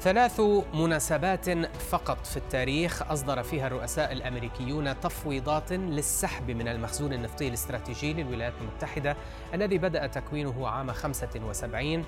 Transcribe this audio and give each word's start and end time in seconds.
ثلاث 0.00 0.40
مناسبات 0.74 1.48
فقط 1.90 2.26
في 2.26 2.36
التاريخ 2.36 3.02
أصدر 3.02 3.42
فيها 3.42 3.66
الرؤساء 3.66 4.12
الأمريكيون 4.12 5.00
تفويضات 5.00 5.72
للسحب 5.72 6.50
من 6.50 6.68
المخزون 6.68 7.12
النفطي 7.12 7.48
الاستراتيجي 7.48 8.12
للولايات 8.12 8.52
المتحدة 8.60 9.16
الذي 9.54 9.78
بدأ 9.78 10.06
تكوينه 10.06 10.68
عام 10.68 10.92
75 10.92 12.04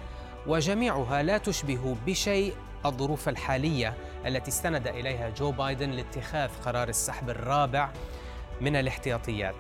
وجميعها 0.47 1.23
لا 1.23 1.39
تشبه 1.39 1.97
بشيء 2.07 2.55
الظروف 2.87 3.29
الحالية 3.29 3.95
التي 4.27 4.51
استند 4.51 4.87
إليها 4.87 5.31
جو 5.31 5.53
بايدن 5.53 5.91
لاتخاذ 5.91 6.51
قرار 6.65 6.89
السحب 6.89 7.31
الرابع 7.31 7.91
من 8.61 8.77
الاحتياطيات. 8.77 9.55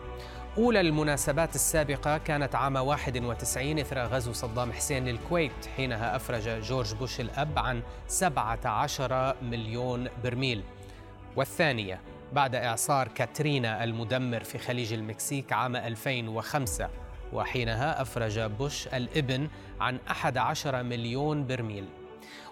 أولى 0.59 0.81
المناسبات 0.81 1.55
السابقة 1.55 2.19
كانت 2.19 2.55
عام 2.55 2.77
91 2.77 3.79
إثر 3.79 3.99
غزو 3.99 4.33
صدام 4.33 4.73
حسين 4.73 5.05
للكويت 5.05 5.67
حينها 5.77 6.17
أفرج 6.17 6.49
جورج 6.49 6.95
بوش 6.95 7.21
الأب 7.21 7.59
عن 7.59 7.83
17 8.07 9.37
مليون 9.43 10.09
برميل. 10.25 10.63
والثانية 11.37 12.01
بعد 12.33 12.55
إعصار 12.55 13.09
كاترينا 13.09 13.84
المدمر 13.84 14.45
في 14.45 14.59
خليج 14.59 14.92
المكسيك 14.92 15.53
عام 15.53 15.77
2005 15.77 16.89
وحينها 17.33 18.03
أفرج 18.03 18.41
بوش 18.41 18.87
الإبن 18.87 19.48
عن 19.81 19.98
11 20.11 20.83
مليون 20.83 21.47
برميل. 21.47 21.89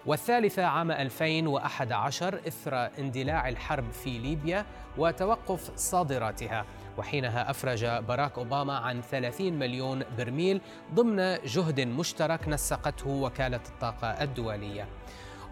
والثالثة 0.07 0.65
عام 0.65 0.91
2011 0.91 2.41
إثر 2.49 2.75
اندلاع 2.75 3.49
الحرب 3.49 3.91
في 3.93 4.19
ليبيا 4.19 4.67
وتوقف 4.99 5.71
صادراتها. 5.77 6.65
وحينها 6.99 7.51
أفرج 7.51 7.85
باراك 7.85 8.39
أوباما 8.39 8.77
عن 8.77 9.03
30 9.03 9.53
مليون 9.53 10.03
برميل 10.19 10.61
ضمن 10.95 11.39
جهد 11.45 11.81
مشترك 11.81 12.49
نسقته 12.49 13.09
وكالة 13.09 13.61
الطاقة 13.69 14.09
الدولية. 14.09 14.89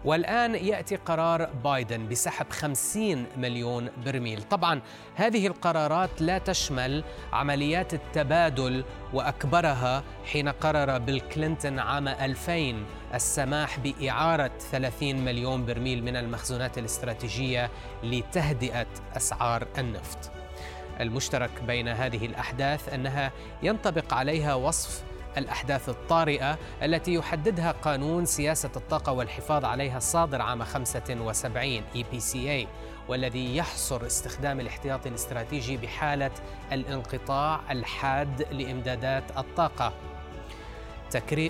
والآن 0.05 0.55
يأتي 0.55 0.95
قرار 0.95 1.45
بايدن 1.63 2.07
بسحب 2.07 2.45
50 2.49 3.25
مليون 3.37 3.89
برميل. 4.05 4.43
طبعا 4.43 4.81
هذه 5.15 5.47
القرارات 5.47 6.21
لا 6.21 6.37
تشمل 6.37 7.03
عمليات 7.33 7.93
التبادل 7.93 8.83
وأكبرها 9.13 10.03
حين 10.25 10.49
قرر 10.49 10.97
بيل 10.97 11.19
كلينتون 11.19 11.79
عام 11.79 12.07
2000 12.07 12.85
السماح 13.13 13.79
بإعارة 13.79 14.51
30 14.71 15.15
مليون 15.15 15.65
برميل 15.65 16.03
من 16.03 16.15
المخزونات 16.15 16.77
الاستراتيجية 16.77 17.69
لتهدئة 18.03 18.87
أسعار 19.17 19.67
النفط. 19.77 20.36
المشترك 20.99 21.49
بين 21.67 21.87
هذه 21.87 22.25
الأحداث 22.25 22.93
أنها 22.93 23.31
ينطبق 23.63 24.13
عليها 24.13 24.55
وصف 24.55 25.03
الأحداث 25.37 25.89
الطارئة 25.89 26.57
التي 26.83 27.13
يحددها 27.13 27.71
قانون 27.71 28.25
سياسة 28.25 28.71
الطاقة 28.75 29.11
والحفاظ 29.11 29.65
عليها 29.65 29.97
الصادر 29.97 30.41
عام 30.41 30.63
75 30.63 31.81
EPCA 31.95 32.67
والذي 33.09 33.57
يحصر 33.57 34.05
استخدام 34.05 34.59
الاحتياطي 34.59 35.09
الاستراتيجي 35.09 35.77
بحالة 35.77 36.31
الانقطاع 36.71 37.59
الحاد 37.71 38.53
لإمدادات 38.53 39.23
الطاقة. 39.37 39.93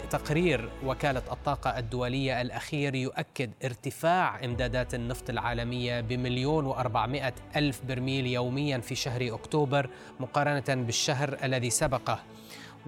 تقرير 0.09 0.69
وكالة 0.85 1.21
الطاقة 1.31 1.79
الدولية 1.79 2.41
الأخير 2.41 2.95
يؤكد 2.95 3.51
ارتفاع 3.63 4.45
إمدادات 4.45 4.93
النفط 4.93 5.29
العالمية 5.29 6.01
بمليون 6.01 6.65
وأربعمائة 6.65 7.33
ألف 7.55 7.81
برميل 7.87 8.27
يوميا 8.27 8.77
في 8.77 8.95
شهر 8.95 9.33
أكتوبر 9.33 9.89
مقارنة 10.19 10.83
بالشهر 10.83 11.37
الذي 11.43 11.69
سبقه. 11.69 12.19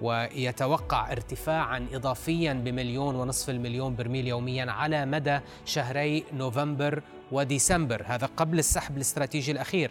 ويتوقع 0.00 1.12
ارتفاعا 1.12 1.86
إضافيا 1.92 2.52
بمليون 2.52 3.14
ونصف 3.14 3.50
المليون 3.50 3.96
برميل 3.96 4.28
يوميا 4.28 4.70
على 4.70 5.06
مدى 5.06 5.40
شهري 5.64 6.24
نوفمبر 6.32 7.02
وديسمبر 7.32 8.02
هذا 8.06 8.26
قبل 8.26 8.58
السحب 8.58 8.96
الاستراتيجي 8.96 9.52
الأخير. 9.52 9.90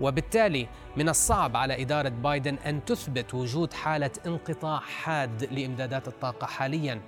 وبالتالي 0.00 0.68
من 0.96 1.08
الصعب 1.08 1.56
على 1.56 1.82
إدارة 1.82 2.08
بايدن 2.08 2.54
أن 2.66 2.84
تثبت 2.84 3.34
وجود 3.34 3.72
حالة 3.72 4.10
انقطاع 4.26 4.80
حاد 4.80 5.44
لإمدادات 5.52 6.08
الطاقة 6.08 6.46
حالياً. 6.46 7.00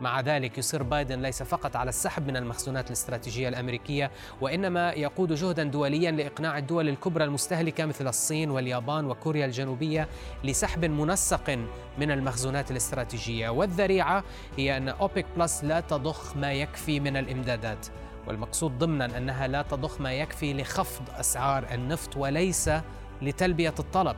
مع 0.00 0.20
ذلك 0.20 0.58
يصر 0.58 0.82
بايدن 0.82 1.22
ليس 1.22 1.42
فقط 1.42 1.76
على 1.76 1.88
السحب 1.88 2.26
من 2.26 2.36
المخزونات 2.36 2.86
الاستراتيجية 2.86 3.48
الأمريكية 3.48 4.10
وإنما 4.40 4.92
يقود 4.92 5.32
جهدا 5.32 5.64
دوليا 5.64 6.10
لإقناع 6.10 6.58
الدول 6.58 6.88
الكبرى 6.88 7.24
المستهلكة 7.24 7.86
مثل 7.86 8.08
الصين 8.08 8.50
واليابان 8.50 9.04
وكوريا 9.06 9.46
الجنوبية 9.46 10.08
لسحب 10.44 10.84
منسق 10.84 11.58
من 11.98 12.10
المخزونات 12.10 12.70
الاستراتيجية. 12.70 13.48
والذريعة 13.48 14.24
هي 14.56 14.76
أن 14.76 14.88
أوبك 14.88 15.26
بلس 15.36 15.64
لا 15.64 15.80
تضخ 15.80 16.36
ما 16.36 16.52
يكفي 16.52 17.00
من 17.00 17.16
الإمدادات. 17.16 17.86
والمقصود 18.26 18.78
ضمنا 18.78 19.18
أنها 19.18 19.46
لا 19.46 19.62
تضخ 19.62 20.00
ما 20.00 20.12
يكفي 20.12 20.54
لخفض 20.54 21.02
أسعار 21.18 21.66
النفط 21.72 22.16
وليس 22.16 22.70
لتلبية 23.22 23.74
الطلب. 23.78 24.16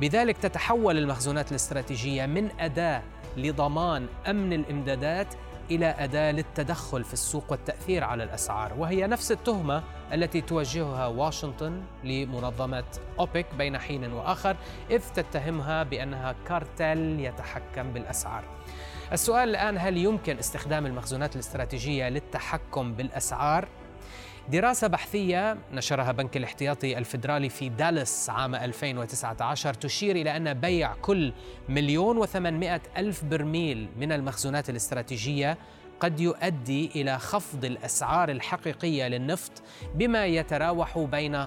بذلك 0.00 0.36
تتحول 0.36 0.98
المخزونات 0.98 1.50
الاستراتيجية 1.50 2.26
من 2.26 2.60
أداة 2.60 3.02
لضمان 3.36 4.06
أمن 4.26 4.52
الإمدادات 4.52 5.34
إلى 5.70 5.86
أداة 5.86 6.32
للتدخل 6.32 7.04
في 7.04 7.12
السوق 7.12 7.44
والتأثير 7.50 8.04
على 8.04 8.24
الأسعار 8.24 8.72
وهي 8.78 9.06
نفس 9.06 9.32
التهمة 9.32 9.82
التي 10.12 10.40
توجهها 10.40 11.06
واشنطن 11.06 11.82
لمنظمة 12.04 12.84
أوبك 13.18 13.46
بين 13.58 13.78
حين 13.78 14.12
وآخر 14.12 14.56
إذ 14.90 15.02
تتهمها 15.14 15.82
بأنها 15.82 16.34
كارتل 16.48 17.20
يتحكم 17.20 17.92
بالأسعار. 17.92 18.44
السؤال 19.12 19.48
الآن 19.48 19.78
هل 19.78 19.96
يمكن 19.96 20.38
استخدام 20.38 20.86
المخزونات 20.86 21.34
الاستراتيجية 21.34 22.08
للتحكم 22.08 22.94
بالأسعار؟ 22.94 23.68
دراسة 24.48 24.86
بحثية 24.86 25.56
نشرها 25.72 26.12
بنك 26.12 26.36
الاحتياطي 26.36 26.98
الفيدرالي 26.98 27.48
في 27.48 27.68
دالاس 27.68 28.30
عام 28.30 28.54
2019 28.54 29.74
تشير 29.74 30.16
إلى 30.16 30.36
أن 30.36 30.54
بيع 30.54 30.94
كل 30.94 31.32
مليون 31.68 32.18
وثمانمائة 32.18 32.80
ألف 32.96 33.24
برميل 33.24 33.88
من 33.96 34.12
المخزونات 34.12 34.70
الاستراتيجية 34.70 35.58
قد 36.00 36.20
يؤدي 36.20 36.90
إلى 36.94 37.18
خفض 37.18 37.64
الأسعار 37.64 38.30
الحقيقية 38.30 39.08
للنفط 39.08 39.62
بما 39.94 40.26
يتراوح 40.26 40.98
بين 40.98 41.46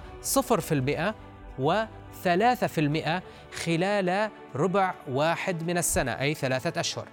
و 1.58 1.84
3% 2.24 2.28
خلال 3.64 4.30
ربع 4.54 4.94
واحد 5.08 5.62
من 5.62 5.78
السنة 5.78 6.12
أي 6.12 6.34
ثلاثة 6.34 6.80
أشهر 6.80 7.08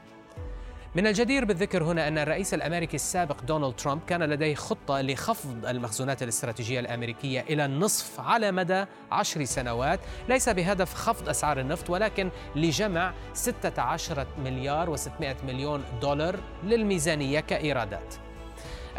من 0.95 1.07
الجدير 1.07 1.45
بالذكر 1.45 1.83
هنا 1.83 2.07
أن 2.07 2.17
الرئيس 2.17 2.53
الأمريكي 2.53 2.95
السابق 2.95 3.41
دونالد 3.41 3.75
ترامب 3.75 4.01
كان 4.07 4.23
لديه 4.23 4.55
خطة 4.55 5.01
لخفض 5.01 5.65
المخزونات 5.65 6.23
الاستراتيجية 6.23 6.79
الأمريكية 6.79 7.41
إلى 7.41 7.65
النصف 7.65 8.19
على 8.19 8.51
مدى 8.51 8.85
عشر 9.11 9.43
سنوات. 9.43 9.99
ليس 10.29 10.49
بهدف 10.49 10.93
خفض 10.93 11.29
أسعار 11.29 11.59
النفط 11.59 11.89
ولكن 11.89 12.29
لجمع 12.55 13.13
16 13.33 14.27
مليار 14.43 14.97
و600 14.97 15.43
مليون 15.47 15.83
دولار 16.01 16.39
للميزانية 16.63 17.39
كإيرادات. 17.39 18.15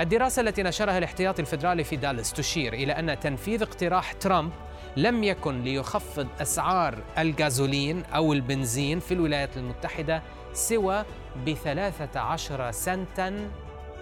الدراسة 0.00 0.42
التي 0.42 0.62
نشرها 0.62 0.98
الاحتياطي 0.98 1.42
الفيدرالي 1.42 1.84
في 1.84 1.96
دالاس 1.96 2.32
تشير 2.32 2.72
إلى 2.72 2.92
أن 2.92 3.20
تنفيذ 3.20 3.62
اقتراح 3.62 4.12
ترامب 4.12 4.52
لم 4.96 5.24
يكن 5.24 5.62
ليخفض 5.62 6.28
أسعار 6.40 6.98
الغازولين 7.18 8.04
أو 8.04 8.32
البنزين 8.32 9.00
في 9.00 9.14
الولايات 9.14 9.56
المتحدة 9.56 10.22
سوى 10.56 11.04
بثلاثة 11.46 12.20
عشر 12.20 12.70
سنتا 12.70 13.50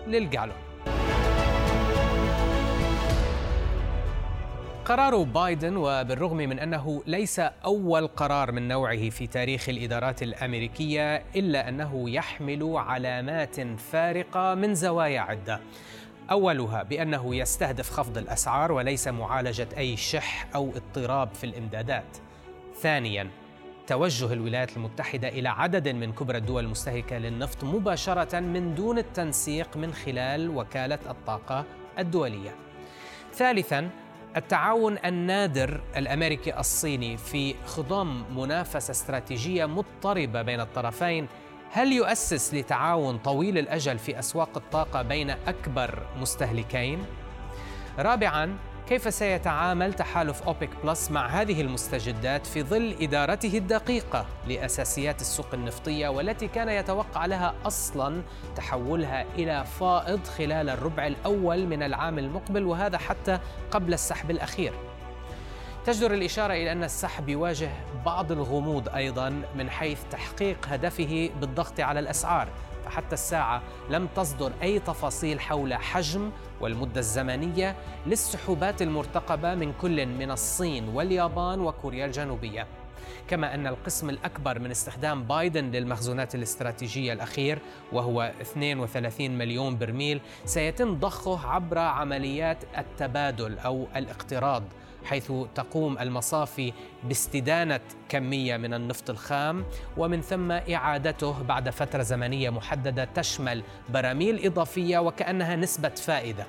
للجالون 0.06 0.56
قرار 4.84 5.22
بايدن 5.22 5.76
وبالرغم 5.76 6.36
من 6.36 6.58
أنه 6.58 7.02
ليس 7.06 7.38
أول 7.38 8.06
قرار 8.06 8.52
من 8.52 8.68
نوعه 8.68 9.10
في 9.10 9.26
تاريخ 9.26 9.68
الإدارات 9.68 10.22
الأمريكية 10.22 11.24
إلا 11.36 11.68
أنه 11.68 12.10
يحمل 12.10 12.72
علامات 12.76 13.60
فارقة 13.78 14.54
من 14.54 14.74
زوايا 14.74 15.20
عدة. 15.20 15.60
أولها 16.30 16.82
بأنه 16.82 17.36
يستهدف 17.36 17.90
خفض 17.90 18.18
الأسعار 18.18 18.72
وليس 18.72 19.08
معالجة 19.08 19.68
أي 19.76 19.96
شح 19.96 20.46
أو 20.54 20.72
اضطراب 20.76 21.34
في 21.34 21.44
الإمدادات. 21.44 22.16
ثانيا 22.80 23.30
توجه 23.86 24.32
الولايات 24.32 24.76
المتحدة 24.76 25.28
إلى 25.28 25.48
عدد 25.48 25.88
من 25.88 26.12
كبرى 26.12 26.38
الدول 26.38 26.64
المستهلكة 26.64 27.18
للنفط 27.18 27.64
مباشرة 27.64 28.40
من 28.40 28.74
دون 28.74 28.98
التنسيق 28.98 29.76
من 29.76 29.92
خلال 29.92 30.48
وكالة 30.56 30.98
الطاقة 31.10 31.64
الدولية. 31.98 32.54
ثالثا 33.32 33.90
التعاون 34.36 34.98
النادر 35.04 35.80
الأمريكي 35.96 36.58
الصيني 36.58 37.16
في 37.16 37.54
خضم 37.66 38.24
منافسة 38.36 38.90
استراتيجية 38.90 39.66
مضطربة 39.66 40.42
بين 40.42 40.60
الطرفين 40.60 41.26
هل 41.70 41.92
يؤسس 41.92 42.54
لتعاون 42.54 43.18
طويل 43.18 43.58
الأجل 43.58 43.98
في 43.98 44.18
أسواق 44.18 44.50
الطاقة 44.56 45.02
بين 45.02 45.30
أكبر 45.30 46.06
مستهلكين؟ 46.20 47.04
رابعا 47.98 48.58
كيف 48.88 49.14
سيتعامل 49.14 49.94
تحالف 49.94 50.42
أوبك 50.42 50.70
بلس 50.84 51.10
مع 51.10 51.26
هذه 51.26 51.60
المستجدات 51.60 52.46
في 52.46 52.62
ظل 52.62 52.96
إدارته 53.00 53.58
الدقيقة 53.58 54.26
لأساسيات 54.48 55.20
السوق 55.20 55.46
النفطية 55.54 56.08
والتي 56.08 56.48
كان 56.48 56.68
يتوقع 56.68 57.26
لها 57.26 57.54
أصلا 57.66 58.22
تحولها 58.56 59.24
إلى 59.34 59.64
فائض 59.64 60.26
خلال 60.26 60.70
الربع 60.70 61.06
الأول 61.06 61.66
من 61.66 61.82
العام 61.82 62.18
المقبل 62.18 62.64
وهذا 62.64 62.98
حتى 62.98 63.38
قبل 63.70 63.94
السحب 63.94 64.30
الأخير. 64.30 64.72
تجدر 65.86 66.14
الإشارة 66.14 66.52
إلى 66.52 66.72
أن 66.72 66.84
السحب 66.84 67.28
يواجه 67.28 67.70
بعض 68.04 68.32
الغموض 68.32 68.88
أيضا 68.88 69.42
من 69.54 69.70
حيث 69.70 69.98
تحقيق 70.10 70.68
هدفه 70.68 71.30
بالضغط 71.40 71.80
على 71.80 72.00
الأسعار 72.00 72.48
فحتى 72.84 73.14
الساعة 73.14 73.62
لم 73.90 74.08
تصدر 74.16 74.52
أي 74.62 74.78
تفاصيل 74.78 75.40
حول 75.40 75.74
حجم 75.74 76.30
والمدة 76.60 77.00
الزمنية 77.00 77.76
للسحوبات 78.06 78.82
المرتقبة 78.82 79.54
من 79.54 79.72
كل 79.72 80.06
من 80.06 80.30
الصين 80.30 80.88
واليابان 80.88 81.60
وكوريا 81.60 82.06
الجنوبية. 82.06 82.66
كما 83.28 83.54
أن 83.54 83.66
القسم 83.66 84.10
الأكبر 84.10 84.58
من 84.58 84.70
استخدام 84.70 85.24
بايدن 85.24 85.64
للمخزونات 85.64 86.34
الاستراتيجية 86.34 87.12
الأخير 87.12 87.58
وهو 87.92 88.32
32 88.40 89.30
مليون 89.30 89.78
برميل 89.78 90.20
سيتم 90.44 90.94
ضخه 90.94 91.48
عبر 91.48 91.78
عمليات 91.78 92.58
التبادل 92.78 93.58
أو 93.58 93.86
الاقتراض. 93.96 94.62
حيث 95.04 95.32
تقوم 95.54 95.98
المصافي 95.98 96.72
باستدانة 97.04 97.80
كمية 98.08 98.56
من 98.56 98.74
النفط 98.74 99.10
الخام 99.10 99.64
ومن 99.96 100.20
ثم 100.20 100.52
إعادته 100.52 101.42
بعد 101.42 101.70
فترة 101.70 102.02
زمنية 102.02 102.50
محددة 102.50 103.04
تشمل 103.04 103.62
براميل 103.88 104.46
إضافية 104.46 104.98
وكأنها 104.98 105.56
نسبة 105.56 105.88
فائدة. 105.88 106.46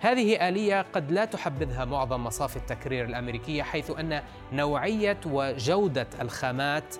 هذه 0.00 0.48
آلية 0.48 0.82
قد 0.82 1.12
لا 1.12 1.24
تحبذها 1.24 1.84
معظم 1.84 2.24
مصافي 2.24 2.56
التكرير 2.56 3.04
الأمريكية 3.04 3.62
حيث 3.62 3.90
أن 3.90 4.22
نوعية 4.52 5.20
وجودة 5.26 6.06
الخامات 6.20 6.94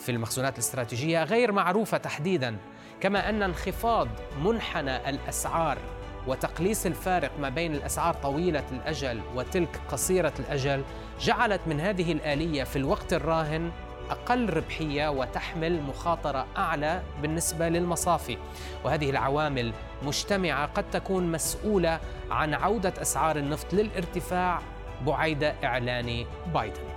في 0.00 0.12
المخزونات 0.12 0.54
الاستراتيجية 0.54 1.24
غير 1.24 1.52
معروفة 1.52 1.98
تحديدا 1.98 2.56
كما 3.00 3.28
أن 3.28 3.42
انخفاض 3.42 4.08
منحنى 4.44 5.10
الأسعار 5.10 5.78
وتقليص 6.26 6.86
الفارق 6.86 7.30
ما 7.40 7.48
بين 7.48 7.74
الأسعار 7.74 8.14
طويلة 8.14 8.64
الأجل 8.72 9.20
وتلك 9.34 9.80
قصيرة 9.88 10.32
الأجل 10.38 10.82
جعلت 11.20 11.60
من 11.66 11.80
هذه 11.80 12.12
الآلية 12.12 12.64
في 12.64 12.76
الوقت 12.76 13.12
الراهن 13.12 13.70
أقل 14.10 14.50
ربحية 14.50 15.08
وتحمل 15.08 15.82
مخاطرة 15.82 16.46
أعلى 16.56 17.02
بالنسبة 17.22 17.68
للمصافي. 17.68 18.38
وهذه 18.84 19.10
العوامل 19.10 19.72
مجتمعة 20.02 20.66
قد 20.66 20.90
تكون 20.90 21.32
مسؤولة 21.32 22.00
عن 22.30 22.54
عودة 22.54 22.94
أسعار 23.02 23.36
النفط 23.36 23.74
للارتفاع 23.74 24.60
بعيد 25.06 25.42
إعلان 25.42 26.24
بايدن. 26.54 26.93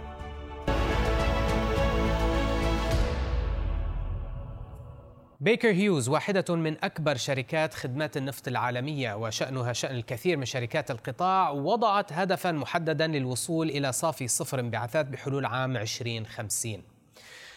بيكر 5.40 5.72
هيوز 5.72 6.10
واحدة 6.10 6.56
من 6.56 6.84
أكبر 6.84 7.18
شركات 7.18 7.74
خدمات 7.74 8.18
النفط 8.18 8.48
العالمية 8.48 9.14
وشأنها 9.14 9.74
شأن 9.74 9.96
الكثير 9.96 10.38
من 10.38 10.46
شركات 10.46 10.92
القطاع 10.92 11.50
وضعت 11.50 12.14
هدفا 12.14 12.52
محددا 12.52 13.08
للوصول 13.08 13.70
إلى 13.70 13.92
صافي 13.92 14.28
صفر 14.28 14.60
انبعاثات 14.60 15.06
بحلول 15.06 15.46
عام 15.46 15.78
2050 15.78 16.82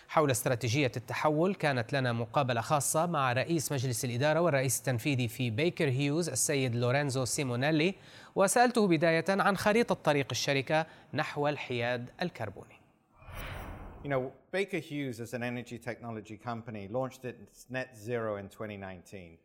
حول 0.09 0.31
استراتيجية 0.31 0.93
التحول 0.97 1.55
كانت 1.55 1.93
لنا 1.93 2.13
مقابلة 2.13 2.61
خاصة 2.61 3.07
مع 3.07 3.33
رئيس 3.33 3.73
مجلس 3.73 4.05
الإدارة 4.05 4.41
والرئيس 4.41 4.79
التنفيذي 4.79 5.29
في 5.29 5.51
بيكر 5.51 5.89
هيوز 5.89 6.29
السيد 6.29 6.77
لورينزو 6.77 7.25
سيمونيلي 7.25 7.95
وسألته 8.35 8.89
بداية 8.89 9.25
عن 9.29 9.57
خريطة 9.57 9.95
طريق 9.95 10.27
الشركة 10.31 10.87
نحو 11.15 11.49
الحياد 11.49 12.11
الكربوني. 12.23 12.80
You 14.05 14.09
know, 14.09 14.33
Baker 14.51 14.79
Hughes 14.79 15.21
as 15.21 15.35
an 15.35 15.43
energy 15.43 15.79
technology 15.79 16.39
company 16.39 16.89
launched 16.89 17.23
its 17.25 17.67
net 17.69 17.91
zero 17.95 18.37
in 18.37 18.49
2019. 18.49 19.39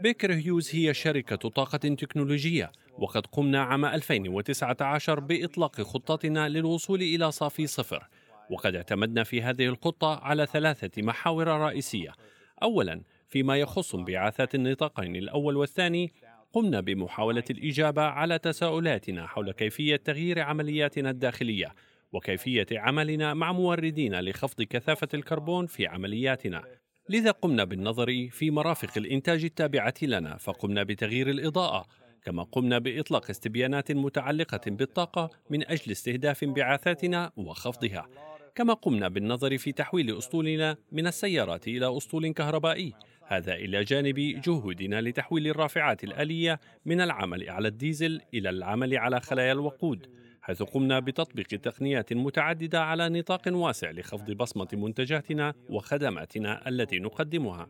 بيكر 0.00 0.32
هيوز 0.32 0.74
هي 0.74 0.94
شركة 0.94 1.48
طاقة 1.48 1.78
تكنولوجية 1.78 2.72
وقد 2.98 3.26
قمنا 3.26 3.62
عام 3.62 3.84
2019 3.84 5.20
بإطلاق 5.20 5.80
خطتنا 5.80 6.48
للوصول 6.48 7.02
إلى 7.02 7.32
صافي 7.32 7.66
صفر. 7.66 8.08
وقد 8.50 8.74
اعتمدنا 8.74 9.24
في 9.24 9.42
هذه 9.42 9.66
الخطة 9.66 10.18
على 10.18 10.46
ثلاثة 10.46 11.02
محاور 11.02 11.46
رئيسية. 11.46 12.12
أولا 12.62 13.02
فيما 13.28 13.56
يخص 13.56 13.94
انبعاثات 13.94 14.54
النطاقين 14.54 15.16
الأول 15.16 15.56
والثاني 15.56 16.12
قمنا 16.52 16.80
بمحاولة 16.80 17.44
الإجابة 17.50 18.02
على 18.02 18.38
تساؤلاتنا 18.38 19.26
حول 19.26 19.52
كيفية 19.52 19.96
تغيير 19.96 20.40
عملياتنا 20.40 21.10
الداخلية. 21.10 21.74
وكيفية 22.12 22.66
عملنا 22.72 23.34
مع 23.34 23.52
موردين 23.52 24.20
لخفض 24.20 24.62
كثافة 24.62 25.08
الكربون 25.14 25.66
في 25.66 25.86
عملياتنا. 25.86 26.62
لذا 27.08 27.30
قمنا 27.30 27.64
بالنظر 27.64 28.28
في 28.30 28.50
مرافق 28.50 28.90
الإنتاج 28.96 29.44
التابعة 29.44 29.94
لنا 30.02 30.36
فقمنا 30.36 30.82
بتغيير 30.82 31.30
الإضاءة 31.30 31.86
كما 32.24 32.42
قمنا 32.42 32.78
بإطلاق 32.78 33.30
استبيانات 33.30 33.92
متعلقة 33.92 34.60
بالطاقة 34.66 35.30
من 35.50 35.70
أجل 35.70 35.92
استهداف 35.92 36.42
انبعاثاتنا 36.42 37.32
وخفضها. 37.36 38.08
كما 38.54 38.74
قمنا 38.74 39.08
بالنظر 39.08 39.58
في 39.58 39.72
تحويل 39.72 40.18
أسطولنا 40.18 40.76
من 40.92 41.06
السيارات 41.06 41.68
إلى 41.68 41.96
أسطول 41.96 42.32
كهربائي 42.32 42.92
هذا 43.26 43.54
إلى 43.54 43.84
جانب 43.84 44.14
جهودنا 44.44 45.00
لتحويل 45.00 45.46
الرافعات 45.46 46.04
الآلية 46.04 46.60
من 46.86 47.00
العمل 47.00 47.50
على 47.50 47.68
الديزل 47.68 48.20
إلى 48.34 48.50
العمل 48.50 48.96
على 48.96 49.20
خلايا 49.20 49.52
الوقود. 49.52 50.21
حيث 50.42 50.62
قمنا 50.62 50.98
بتطبيق 50.98 51.46
تقنيات 51.46 52.12
متعددة 52.12 52.82
على 52.82 53.08
نطاق 53.08 53.42
واسع 53.46 53.90
لخفض 53.90 54.30
بصمة 54.30 54.68
منتجاتنا 54.72 55.54
وخدماتنا 55.68 56.68
التي 56.68 56.98
نقدمها. 56.98 57.68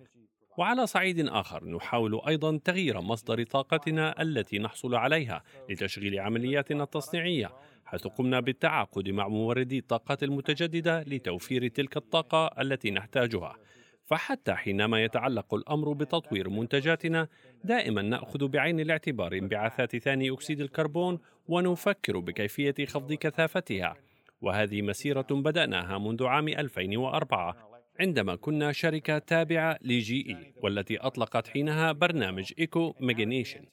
وعلى 0.58 0.86
صعيد 0.86 1.28
آخر 1.28 1.64
نحاول 1.64 2.20
أيضا 2.28 2.58
تغيير 2.64 3.00
مصدر 3.00 3.42
طاقتنا 3.44 4.22
التي 4.22 4.58
نحصل 4.58 4.94
عليها 4.94 5.42
لتشغيل 5.70 6.20
عملياتنا 6.20 6.82
التصنيعية 6.82 7.50
حيث 7.84 8.06
قمنا 8.06 8.40
بالتعاقد 8.40 9.08
مع 9.08 9.28
موردي 9.28 9.78
الطاقات 9.78 10.22
المتجددة 10.22 11.02
لتوفير 11.02 11.68
تلك 11.68 11.96
الطاقة 11.96 12.60
التي 12.62 12.90
نحتاجها 12.90 13.56
فحتى 14.04 14.54
حينما 14.54 15.04
يتعلق 15.04 15.54
الأمر 15.54 15.92
بتطوير 15.92 16.50
منتجاتنا 16.50 17.28
دائما 17.64 18.02
نأخذ 18.02 18.48
بعين 18.48 18.80
الاعتبار 18.80 19.32
انبعاثات 19.32 19.96
ثاني 19.96 20.30
أكسيد 20.30 20.60
الكربون 20.60 21.18
ونفكر 21.48 22.18
بكيفية 22.18 22.74
خفض 22.86 23.12
كثافتها. 23.12 23.96
وهذه 24.40 24.82
مسيرة 24.82 25.26
بدأناها 25.30 25.98
منذ 25.98 26.24
عام 26.24 26.48
2004 26.48 27.72
عندما 28.00 28.36
كنا 28.36 28.72
شركة 28.72 29.18
تابعة 29.18 29.78
ل 29.82 30.26
GE 30.28 30.54
والتي 30.62 30.96
أطلقت 30.96 31.48
حينها 31.48 31.92
برنامج 31.92 32.52
Ecomagination 32.58 33.64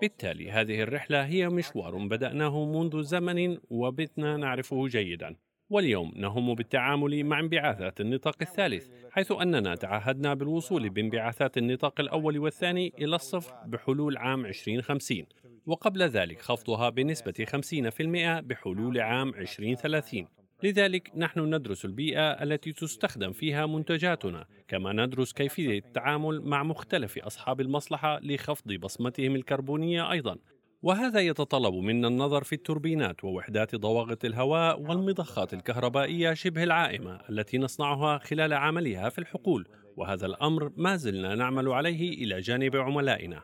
بالتالي 0.00 0.50
هذه 0.50 0.82
الرحلة 0.82 1.26
هي 1.26 1.48
مشوار 1.48 1.96
بدأناه 1.96 2.64
منذ 2.64 3.02
زمن 3.02 3.58
وبتنا 3.70 4.36
نعرفه 4.36 4.86
جيدا. 4.86 5.36
واليوم 5.70 6.12
نهم 6.16 6.54
بالتعامل 6.54 7.24
مع 7.24 7.40
انبعاثات 7.40 8.00
النطاق 8.00 8.36
الثالث 8.40 8.88
حيث 9.10 9.32
أننا 9.32 9.74
تعهدنا 9.74 10.34
بالوصول 10.34 10.90
بانبعاثات 10.90 11.58
النطاق 11.58 12.00
الأول 12.00 12.38
والثاني 12.38 12.92
إلى 12.98 13.16
الصفر 13.16 13.54
بحلول 13.66 14.16
عام 14.16 14.46
2050 14.46 15.24
وقبل 15.66 16.02
ذلك 16.02 16.40
خفضها 16.40 16.90
بنسبة 16.90 17.46
50% 18.40 18.40
بحلول 18.40 19.00
عام 19.00 19.28
2030 19.28 20.28
لذلك 20.62 21.10
نحن 21.16 21.54
ندرس 21.54 21.84
البيئة 21.84 22.30
التي 22.30 22.72
تستخدم 22.72 23.32
فيها 23.32 23.66
منتجاتنا 23.66 24.46
كما 24.68 24.92
ندرس 24.92 25.32
كيفية 25.32 25.78
التعامل 25.78 26.40
مع 26.40 26.62
مختلف 26.62 27.18
أصحاب 27.18 27.60
المصلحة 27.60 28.20
لخفض 28.22 28.72
بصمتهم 28.72 29.36
الكربونية 29.36 30.12
أيضا. 30.12 30.36
وهذا 30.82 31.20
يتطلب 31.20 31.74
منا 31.74 32.08
النظر 32.08 32.44
في 32.44 32.52
التوربينات 32.52 33.24
ووحدات 33.24 33.74
ضواغط 33.74 34.24
الهواء 34.24 34.80
والمضخات 34.80 35.54
الكهربائية 35.54 36.34
شبه 36.34 36.62
العائمة 36.62 37.20
التي 37.30 37.58
نصنعها 37.58 38.18
خلال 38.18 38.52
عملها 38.52 39.08
في 39.08 39.18
الحقول 39.18 39.68
وهذا 39.96 40.26
الأمر 40.26 40.72
ما 40.76 40.96
زلنا 40.96 41.34
نعمل 41.34 41.68
عليه 41.68 42.24
إلى 42.24 42.40
جانب 42.40 42.76
عملائنا. 42.76 43.42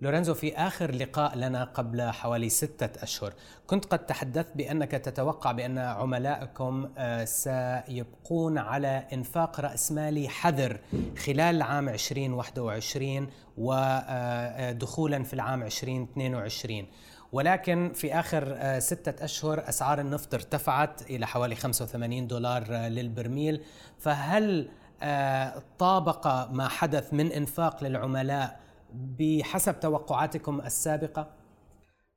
لورينزو 0.00 0.34
في 0.34 0.56
آخر 0.56 0.90
لقاء 0.90 1.36
لنا 1.36 1.64
قبل 1.64 2.02
حوالي 2.02 2.48
ستة 2.48 3.02
أشهر 3.02 3.32
كنت 3.66 3.84
قد 3.84 4.06
تحدثت 4.06 4.56
بأنك 4.56 4.90
تتوقع 4.90 5.52
بأن 5.52 5.78
عملائكم 5.78 6.88
آه، 6.98 7.24
سيبقون 7.24 8.58
على 8.58 9.06
إنفاق 9.12 9.60
رأس 9.60 9.92
مالي 9.92 10.28
حذر 10.28 10.80
خلال 11.26 11.62
عام 11.62 11.88
2021 11.88 13.30
ودخولا 13.58 15.22
في 15.22 15.34
العام 15.34 15.62
2022 15.62 16.86
ولكن 17.32 17.92
في 17.94 18.14
آخر 18.14 18.58
ستة 18.78 19.24
أشهر 19.24 19.68
أسعار 19.68 20.00
النفط 20.00 20.34
ارتفعت 20.34 21.02
إلى 21.02 21.26
حوالي 21.26 21.54
85 21.54 22.26
دولار 22.26 22.72
للبرميل. 22.72 23.62
فهل 23.98 24.68
طابق 25.78 26.50
ما 26.50 26.68
حدث 26.68 27.14
من 27.14 27.32
إنفاق 27.32 27.84
للعملاء 27.84 28.65
بحسب 28.92 29.80
توقعاتكم 29.80 30.60
السابقة؟ 30.60 31.36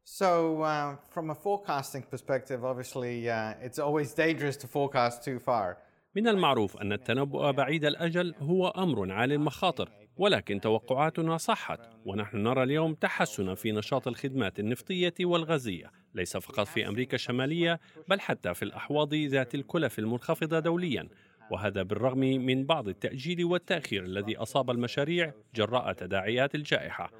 So, 0.03 0.63
uh, 0.63 0.95
from 1.13 1.29
a 1.29 1.35
forecasting 1.35 2.03
perspective, 2.13 2.65
obviously, 2.65 3.29
uh, 3.29 3.53
it's 3.61 3.77
always 3.77 4.13
dangerous 4.13 4.57
to 4.57 4.67
forecast 4.67 5.23
too 5.23 5.39
far. 5.39 5.77
من 6.15 6.27
المعروف 6.27 6.77
أن 6.77 6.93
التنبؤ 6.93 7.51
بعيد 7.51 7.85
الأجل 7.85 8.35
هو 8.41 8.67
أمر 8.67 9.11
عالي 9.11 9.35
المخاطر 9.35 9.89
ولكن 10.17 10.61
توقعاتنا 10.61 11.37
صحت 11.37 11.79
ونحن 12.05 12.37
نرى 12.37 12.63
اليوم 12.63 12.93
تحسنا 12.93 13.55
في 13.55 13.71
نشاط 13.71 14.07
الخدمات 14.07 14.59
النفطية 14.59 15.13
والغازية 15.21 15.91
ليس 16.15 16.37
فقط 16.37 16.67
في 16.67 16.87
أمريكا 16.87 17.15
الشمالية 17.15 17.79
بل 18.07 18.19
حتى 18.19 18.53
في 18.53 18.63
الأحواض 18.63 19.13
ذات 19.13 19.55
الكلف 19.55 19.99
المنخفضة 19.99 20.59
دوليا 20.59 21.09
وهذا 21.51 21.83
بالرغم 21.83 22.19
من 22.19 22.65
بعض 22.65 22.87
التأجيل 22.87 23.45
والتأخير 23.45 24.03
الذي 24.03 24.37
أصاب 24.37 24.71
المشاريع 24.71 25.33
جراء 25.55 25.93
تداعيات 25.93 26.55
الجائحة. 26.55 27.11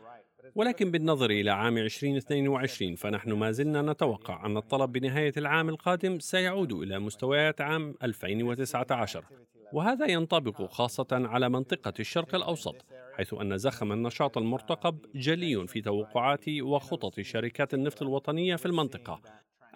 ولكن 0.56 0.92
بالنظر 0.92 1.30
إلى 1.30 1.52
عام 1.52 1.78
2022 1.78 2.96
فنحن 2.96 3.32
ما 3.32 3.52
زلنا 3.52 3.82
نتوقع 3.82 4.46
أن 4.46 4.58
الطلب 4.58 4.92
بنهاية 4.92 5.34
العام 5.38 5.70
القادم 5.70 6.20
سيعود 6.20 6.72
إلى 6.74 7.00
مستويات 7.00 7.62
عام 7.62 7.96
2019 8.04 9.26
وهذا 9.74 10.06
ينطبق 10.08 10.72
خاصة 10.72 11.08
على 11.12 11.50
منطقة 11.50 11.94
الشرق 12.00 12.36
الأوسط 12.36 12.86
حيث 13.14 13.34
أن 13.34 13.58
زخم 13.58 13.92
النشاط 13.92 14.38
المرتقب 14.38 15.06
جلي 15.16 15.68
في 15.68 15.82
توقعات 15.82 16.50
وخطط 16.50 17.20
شركات 17.20 17.74
النفط 17.74 18.02
الوطنية 18.02 18.56
في 18.56 18.66
المنطقة. 18.66 19.22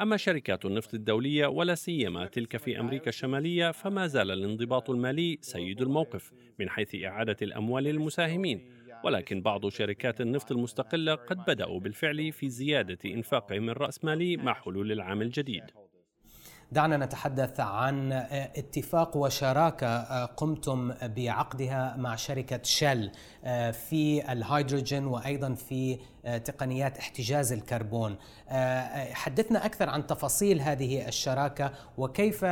أما 0.01 0.17
شركات 0.17 0.65
النفط 0.65 0.93
الدولية 0.93 1.47
ولا 1.47 1.75
سيما 1.75 2.25
تلك 2.25 2.57
في 2.57 2.79
أمريكا 2.79 3.09
الشمالية 3.09 3.71
فما 3.71 4.07
زال 4.07 4.31
الانضباط 4.31 4.89
المالي 4.89 5.37
سيد 5.41 5.81
الموقف 5.81 6.31
من 6.59 6.69
حيث 6.69 6.95
إعادة 6.95 7.35
الأموال 7.41 7.83
للمساهمين. 7.83 8.61
ولكن 9.03 9.41
بعض 9.41 9.69
شركات 9.69 10.21
النفط 10.21 10.51
المستقلة 10.51 11.15
قد 11.15 11.37
بدأوا 11.47 11.79
بالفعل 11.79 12.31
في 12.31 12.49
زيادة 12.49 12.97
إنفاقهم 13.05 13.69
الرأسمالي 13.69 14.37
مع 14.37 14.53
حلول 14.53 14.91
العام 14.91 15.21
الجديد. 15.21 15.63
دعنا 16.73 16.97
نتحدث 16.97 17.59
عن 17.59 18.11
اتفاق 18.55 19.17
وشراكة 19.17 20.25
قمتم 20.25 20.93
بعقدها 21.01 21.95
مع 21.97 22.15
شركة 22.15 22.59
شل 22.63 23.11
في 23.71 24.31
الهيدروجين 24.31 25.05
وأيضا 25.05 25.53
في 25.53 25.99
تقنيات 26.45 26.97
احتجاز 26.97 27.51
الكربون 27.51 28.15
حدثنا 29.13 29.65
أكثر 29.65 29.89
عن 29.89 30.07
تفاصيل 30.07 30.61
هذه 30.61 31.07
الشراكة 31.07 31.71
وكيف 31.97 32.45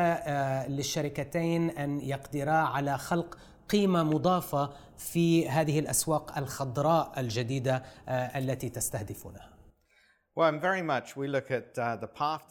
للشركتين 0.67 1.69
أن 1.69 1.99
يقدرا 1.99 2.51
على 2.51 2.97
خلق 2.97 3.37
قيمة 3.69 4.03
مضافة 4.03 4.69
في 4.97 5.49
هذه 5.49 5.79
الأسواق 5.79 6.37
الخضراء 6.37 7.11
الجديدة 7.17 7.83
التي 8.09 8.69
تستهدفونها. 8.69 9.60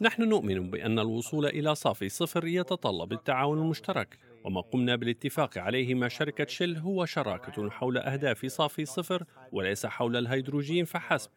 نحن 0.00 0.28
نؤمن 0.28 0.70
بأن 0.70 0.98
الوصول 0.98 1.46
إلى 1.46 1.74
صافي 1.74 2.08
صفر 2.08 2.46
يتطلب 2.46 3.12
التعاون 3.12 3.58
المشترك 3.58 4.18
وما 4.44 4.60
قمنا 4.60 4.96
بالاتفاق 4.96 5.58
عليه 5.58 5.94
مع 5.94 6.08
شركة 6.08 6.46
شل 6.46 6.76
هو 6.76 7.04
شراكة 7.04 7.70
حول 7.70 7.98
أهداف 7.98 8.46
صافي 8.46 8.84
صفر 8.84 9.24
وليس 9.52 9.86
حول 9.86 10.16
الهيدروجين 10.16 10.84
فحسب 10.84 11.30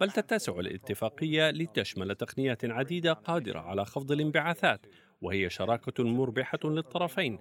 بل 0.00 0.10
تتسع 0.10 0.60
الاتفاقية 0.60 1.50
لتشمل 1.50 2.14
تقنيات 2.14 2.64
عديدة 2.64 3.12
قادرة 3.12 3.60
على 3.60 3.84
خفض 3.84 4.12
الانبعاثات 4.12 4.86
وهي 5.22 5.50
شراكة 5.50 6.04
مربحة 6.04 6.60
للطرفين 6.64 7.38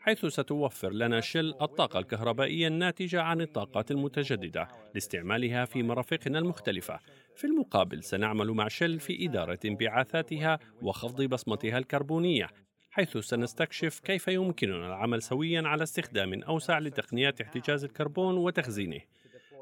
حيث 0.00 0.26
ستوفر 0.26 0.90
لنا 0.90 1.20
شل 1.20 1.54
الطاقة 1.62 1.98
الكهربائية 1.98 2.68
الناتجة 2.68 3.22
عن 3.22 3.40
الطاقات 3.40 3.90
المتجددة 3.90 4.68
لاستعمالها 4.94 5.64
في 5.64 5.82
مرافقنا 5.82 6.38
المختلفة. 6.38 7.00
في 7.36 7.44
المقابل 7.44 8.04
سنعمل 8.04 8.50
مع 8.50 8.68
شل 8.68 9.00
في 9.00 9.26
إدارة 9.26 9.58
انبعاثاتها 9.64 10.58
وخفض 10.82 11.22
بصمتها 11.22 11.78
الكربونية، 11.78 12.48
حيث 12.90 13.16
سنستكشف 13.16 14.00
كيف 14.00 14.28
يمكننا 14.28 14.86
العمل 14.86 15.22
سويا 15.22 15.62
على 15.64 15.82
استخدام 15.82 16.42
أوسع 16.42 16.78
لتقنيات 16.78 17.40
احتجاز 17.40 17.84
الكربون 17.84 18.36
وتخزينه. 18.36 19.00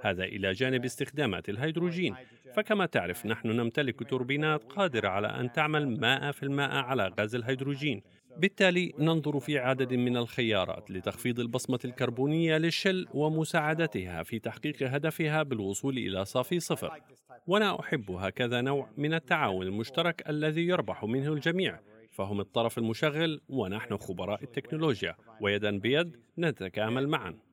هذا 0.02 0.24
إلى 0.24 0.52
جانب 0.52 0.84
استخدامات 0.84 1.48
الهيدروجين 1.48 2.16
فكما 2.54 2.86
تعرف 2.86 3.26
نحن 3.26 3.48
نمتلك 3.48 4.08
توربينات 4.08 4.64
قادرة 4.64 5.08
على 5.08 5.28
أن 5.28 5.52
تعمل 5.52 6.00
100% 6.00 6.60
على 6.60 7.10
غاز 7.18 7.34
الهيدروجين 7.34 8.02
بالتالي 8.40 8.92
ننظر 8.98 9.40
في 9.40 9.58
عدد 9.58 9.94
من 9.94 10.16
الخيارات 10.16 10.90
لتخفيض 10.90 11.40
البصمة 11.40 11.78
الكربونية 11.84 12.58
للشل 12.58 13.06
ومساعدتها 13.14 14.22
في 14.22 14.38
تحقيق 14.38 14.82
هدفها 14.82 15.42
بالوصول 15.42 15.98
إلى 15.98 16.24
صافي 16.24 16.60
صفر. 16.60 17.00
وأنا 17.46 17.80
أحب 17.80 18.10
هكذا 18.10 18.60
نوع 18.60 18.90
من 18.96 19.14
التعاون 19.14 19.66
المشترك 19.66 20.28
الذي 20.28 20.66
يربح 20.66 21.04
منه 21.04 21.32
الجميع. 21.32 21.80
فهم 22.10 22.40
الطرف 22.40 22.78
المشغل 22.78 23.40
ونحن 23.48 23.96
خبراء 23.96 24.42
التكنولوجيا. 24.42 25.16
ويدا 25.40 25.78
بيد 25.78 26.16
نتكامل 26.38 27.08
معا. 27.08 27.49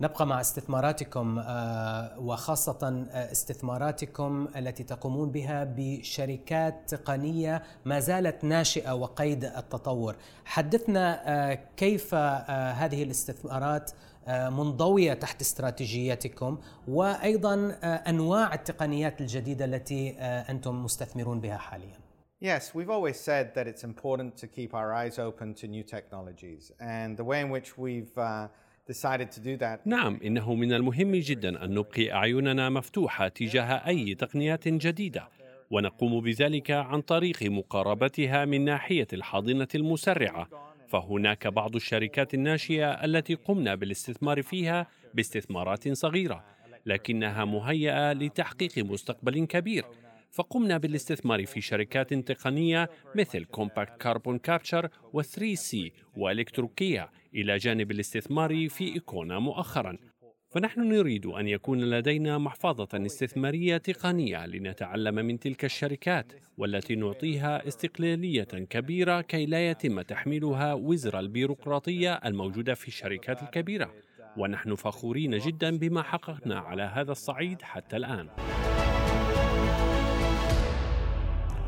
نبقى 0.00 0.26
مع 0.26 0.40
استثماراتكم 0.40 1.38
آه، 1.38 2.18
وخاصة 2.18 3.06
آه، 3.12 3.32
استثماراتكم 3.32 4.48
التي 4.56 4.84
تقومون 4.84 5.30
بها 5.30 5.64
بشركات 5.76 6.94
تقنية 6.94 7.62
ما 7.84 8.00
زالت 8.00 8.44
ناشئة 8.44 8.92
وقيد 8.94 9.44
التطور 9.44 10.16
حدثنا 10.44 11.22
آه، 11.26 11.58
كيف 11.76 12.14
هذه 12.14 13.02
الاستثمارات 13.02 13.90
منضوية 14.28 15.14
تحت 15.14 15.40
استراتيجيتكم 15.40 16.58
وأيضا 16.88 17.78
أنواع 17.84 18.54
التقنيات 18.54 19.20
الجديدة 19.20 19.64
التي 19.64 20.10
أنتم 20.20 20.84
مستثمرون 20.84 21.40
بها 21.40 21.56
حاليا 21.56 22.04
Yes, 22.40 22.74
we've 22.74 22.90
always 22.90 23.18
said 23.18 23.54
that 23.54 23.66
it's 23.66 23.84
important 23.84 24.36
to 24.36 24.46
keep 24.46 24.74
our 24.74 24.92
eyes 24.92 25.18
open 25.18 25.54
to 25.54 25.66
new 25.66 25.82
technologies. 25.82 26.72
And 26.78 27.16
the 27.16 27.24
way 27.24 27.40
in 27.40 27.48
which 27.48 27.78
we've 27.78 28.18
uh, 28.18 28.48
نعم 29.86 30.18
إنه 30.24 30.54
من 30.54 30.72
المهم 30.72 31.14
جدا 31.14 31.64
أن 31.64 31.74
نبقي 31.74 32.12
أعيننا 32.12 32.68
مفتوحة 32.70 33.28
تجاه 33.28 33.86
أي 33.86 34.14
تقنيات 34.14 34.68
جديدة 34.68 35.28
ونقوم 35.70 36.20
بذلك 36.20 36.70
عن 36.70 37.00
طريق 37.00 37.42
مقاربتها 37.42 38.44
من 38.44 38.64
ناحية 38.64 39.06
الحاضنة 39.12 39.68
المسرعة. 39.74 40.48
فهناك 40.88 41.46
بعض 41.46 41.76
الشركات 41.76 42.34
الناشئة 42.34 42.90
التي 43.04 43.34
قمنا 43.34 43.74
بالاستثمار 43.74 44.42
فيها 44.42 44.86
باستثمارات 45.14 45.88
صغيرة 45.88 46.44
لكنها 46.86 47.44
مهيئة 47.44 48.12
لتحقيق 48.12 48.78
مستقبل 48.78 49.44
كبير. 49.46 49.84
فقمنا 50.34 50.78
بالاستثمار 50.78 51.46
في 51.46 51.60
شركات 51.60 52.14
تقنية 52.14 52.90
مثل 53.14 53.44
Compact 53.44 54.00
Carbon 54.00 54.38
Capture 54.38 54.88
و 54.88 55.54
3C 55.54 55.92
و 56.16 56.23
Electrochaea 56.23 57.08
إلى 57.34 57.56
جانب 57.56 57.90
الاستثمار 57.90 58.68
في 58.68 58.94
Ekona 58.94 59.38
مؤخرا. 59.38 59.98
فنحن 60.50 60.80
نريد 60.80 61.26
أن 61.26 61.48
يكون 61.48 61.80
لدينا 61.80 62.38
محفظة 62.38 62.88
استثمارية 63.06 63.76
تقنية 63.76 64.46
لنتعلم 64.46 65.14
من 65.14 65.38
تلك 65.38 65.64
الشركات 65.64 66.32
والتي 66.56 66.94
نعطيها 66.94 67.68
استقلالية 67.68 68.44
كبيرة 68.44 69.20
كي 69.20 69.46
لا 69.46 69.70
يتم 69.70 70.00
تحميلها 70.00 70.74
وزر 70.74 71.18
البيروقراطية 71.18 72.14
الموجودة 72.14 72.74
في 72.74 72.88
الشركات 72.88 73.42
الكبيرة. 73.42 73.94
ونحن 74.36 74.74
فخورين 74.74 75.38
جدا 75.38 75.78
بما 75.78 76.02
حققنا 76.02 76.58
على 76.58 76.82
هذا 76.82 77.12
الصعيد 77.12 77.62
حتى 77.62 77.96
الآن. 77.96 78.28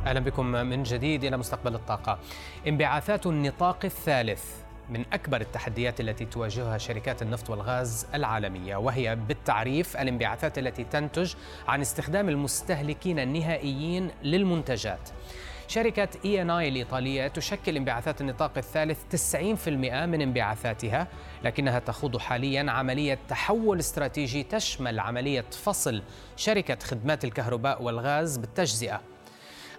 أهلا 0.07 0.21
بكم 0.21 0.47
من 0.47 0.83
جديد 0.83 1.25
إلى 1.25 1.37
مستقبل 1.37 1.75
الطاقة. 1.75 2.19
انبعاثات 2.67 3.27
النطاق 3.27 3.85
الثالث 3.85 4.45
من 4.91 5.05
أكبر 5.13 5.41
التحديات 5.41 6.01
التي 6.01 6.25
تواجهها 6.25 6.79
شركات 6.79 7.23
النفط 7.23 7.51
والغاز 7.51 8.07
العالمية 8.15 8.77
وهي 8.77 9.17
بالتعريف 9.17 9.97
الانبعاثات 9.97 10.59
التي 10.59 10.85
تنتج 10.85 11.35
عن 11.69 11.81
استخدام 11.81 12.29
المستهلكين 12.29 13.19
النهائيين 13.19 14.11
للمنتجات. 14.23 15.09
شركة 15.69 16.09
اي 16.25 16.43
ان 16.43 16.51
اي 16.51 16.69
الإيطالية 16.69 17.29
تشكل 17.29 17.77
انبعاثات 17.77 18.21
النطاق 18.21 18.53
الثالث 18.57 18.99
90% 19.11 19.69
من 20.07 20.23
انبعاثاتها، 20.23 21.09
لكنها 21.45 21.79
تخوض 21.79 22.17
حاليا 22.17 22.71
عملية 22.71 23.19
تحول 23.29 23.79
استراتيجي 23.79 24.43
تشمل 24.43 25.01
عملية 25.01 25.45
فصل 25.51 26.03
شركة 26.37 26.79
خدمات 26.85 27.25
الكهرباء 27.25 27.83
والغاز 27.83 28.37
بالتجزئة 28.37 29.16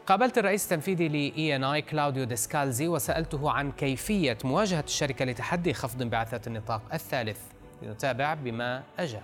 قابلت 0.08 0.38
الرئيس 0.38 0.64
التنفيذي 0.64 1.08
ل 1.08 1.56
ENI 1.56 1.82
كلاوديو 1.82 2.24
ديسكالزي 2.24 2.88
وسألته 2.88 3.52
عن 3.52 3.72
كيفية 3.72 4.38
مواجهة 4.44 4.84
الشركة 4.88 5.26
لتحدي 5.26 5.74
خفض 5.74 6.02
انبعاثات 6.02 6.48
النطاق 6.48 6.82
الثالث. 6.94 7.40
لنتابع 7.82 8.34
بما 8.34 8.84
أجاب. 9.00 9.24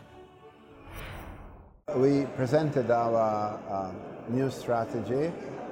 We 1.90 2.25
presented 2.40 2.92
our 2.92 3.60
uh, 3.70 3.92
new 4.30 4.50
strategy, 4.50 5.25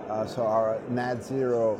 uh, 0.09 0.25
so 0.27 0.41
our 0.41 0.79
net 0.89 1.23
zero. 1.23 1.79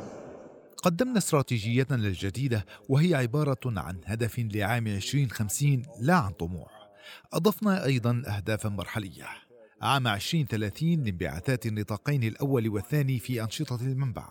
قدمنا 0.82 1.18
استراتيجيتنا 1.18 1.96
الجديدة 1.96 2.66
وهي 2.88 3.14
عبارة 3.14 3.60
عن 3.66 4.00
هدف 4.04 4.38
لعام 4.38 4.86
2050 4.86 5.82
لا 6.00 6.14
عن 6.14 6.30
طموح. 6.32 6.88
أضفنا 7.32 7.84
أيضا 7.84 8.22
أهدافا 8.26 8.68
مرحلية. 8.68 9.41
عام 9.82 10.06
2030 10.06 11.04
لانبعاثات 11.04 11.66
النطاقين 11.66 12.22
الأول 12.22 12.68
والثاني 12.68 13.18
في 13.18 13.42
أنشطة 13.42 13.80
المنبع 13.82 14.28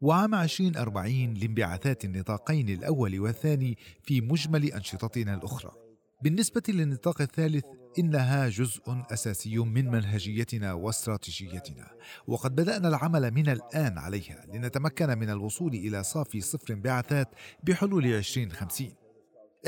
وعام 0.00 0.34
2040 0.34 1.34
لانبعاثات 1.34 2.04
النطاقين 2.04 2.68
الأول 2.68 3.20
والثاني 3.20 3.78
في 4.02 4.20
مجمل 4.20 4.64
أنشطتنا 4.64 5.34
الأخرى. 5.34 5.72
بالنسبة 6.22 6.62
للنطاق 6.68 7.20
الثالث 7.20 7.64
إنها 7.98 8.48
جزء 8.48 8.82
أساسي 9.10 9.58
من 9.58 9.90
منهجيتنا 9.90 10.72
واستراتيجيتنا 10.72 11.90
وقد 12.26 12.54
بدأنا 12.54 12.88
العمل 12.88 13.30
من 13.30 13.48
الآن 13.48 13.98
عليها 13.98 14.46
لنتمكن 14.54 15.18
من 15.18 15.30
الوصول 15.30 15.74
إلى 15.74 16.02
صافي 16.02 16.40
صفر 16.40 16.74
انبعاثات 16.74 17.28
بحلول 17.64 18.06
2050 18.06 18.99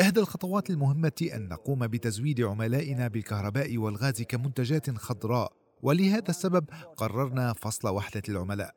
إحدى 0.00 0.20
الخطوات 0.20 0.70
المهمة 0.70 1.30
أن 1.34 1.48
نقوم 1.48 1.86
بتزويد 1.86 2.40
عملائنا 2.40 3.08
بالكهرباء 3.08 3.78
والغاز 3.78 4.22
كمنتجات 4.22 4.90
خضراء 4.90 5.52
ولهذا 5.82 6.28
السبب 6.28 6.64
قررنا 6.96 7.52
فصل 7.52 7.88
وحدة 7.88 8.22
العملاء. 8.28 8.74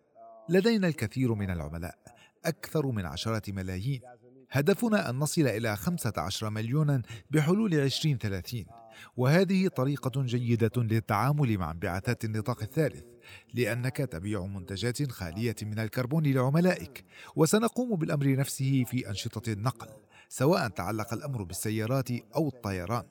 لدينا 0.50 0.88
الكثير 0.88 1.34
من 1.34 1.50
العملاء 1.50 1.96
أكثر 2.46 2.88
من 2.88 3.06
عشرة 3.06 3.52
ملايين. 3.52 4.02
هدفنا 4.52 5.10
أن 5.10 5.16
نصل 5.16 5.42
إلى 5.42 5.76
15 5.76 6.50
مليونا 6.50 7.02
بحلول 7.32 7.74
2030 7.74 8.66
وهذه 9.18 9.68
طريقة 9.68 10.22
جيدة 10.22 10.72
للتعامل 10.78 11.58
مع 11.58 11.72
انبعاثات 11.72 12.26
النطاق 12.26 12.62
الثالث 12.62 13.04
لأنك 13.54 13.98
تبيع 13.98 14.46
منتجات 14.46 15.12
خالية 15.12 15.56
من 15.62 15.80
الكربون 15.80 16.26
لعملائك. 16.26 17.06
وسنقوم 17.36 17.96
بالأمر 17.96 18.36
نفسه 18.36 18.84
في 18.84 19.10
أنشطة 19.10 19.52
النقل. 19.52 19.88
سواء 20.38 20.68
تعلق 20.68 21.14
الأمر 21.14 21.44
بالسيارات 21.44 22.12
أو 22.12 22.48
الطيران. 22.48 23.04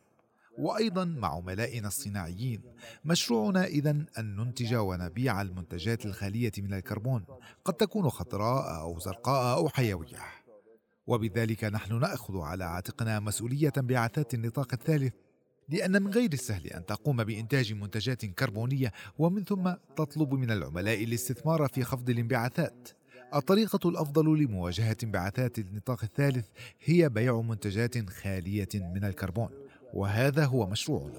وأيضا 0.59 1.05
مع 1.05 1.29
عملائنا 1.29 1.89
الصناعيين 1.89 2.63
مشروعنا 3.05 3.65
اذا 3.65 3.91
أن 4.19 4.37
ننتج 4.37 4.75
ونبيع 4.75 5.43
المنتجات 5.43 6.07
الخالية 6.07 6.53
من 6.59 6.75
الكربون. 6.75 7.25
قد 7.65 7.75
تكون 7.75 8.11
خضراء 8.11 8.81
أو 8.81 8.99
زرقاء 8.99 9.59
أو 9.59 9.69
حيوية. 9.69 10.19
وبذلك 11.07 11.65
نحن 11.65 12.01
نأخذ 12.01 12.39
على 12.39 12.65
عاتقنا 12.65 13.21
مسؤولية 13.21 13.73
انبعاثات 13.79 14.35
النطاق 14.35 14.73
الثالث. 14.73 15.15
لأن 15.69 16.03
من 16.03 16.11
غير 16.11 16.33
السهل 16.33 16.67
أن 16.67 16.87
تقوم 16.87 17.25
بإنتاج 17.25 17.73
منتجات 17.73 18.25
كربونية 18.25 18.93
ومن 19.19 19.45
ثم 19.45 19.73
تطلب 19.97 20.35
من 20.35 20.51
العملاء 20.51 21.05
الاستثمار 21.05 21.69
في 21.69 21.85
خفض 21.85 22.11
الانبعاثات. 22.11 22.89
الطريقة 23.35 23.89
الأفضل 23.89 24.39
لمواجهة 24.39 24.97
انبعاثات 25.05 25.59
النطاق 25.59 26.01
الثالث 26.03 26.47
هي 26.85 27.09
بيع 27.09 27.41
منتجات 27.41 28.11
خالية 28.11 28.69
من 28.75 29.05
الكربون. 29.05 29.49
وهذا 29.95 30.45
هو 30.45 30.67
مشروعنا 30.67 31.13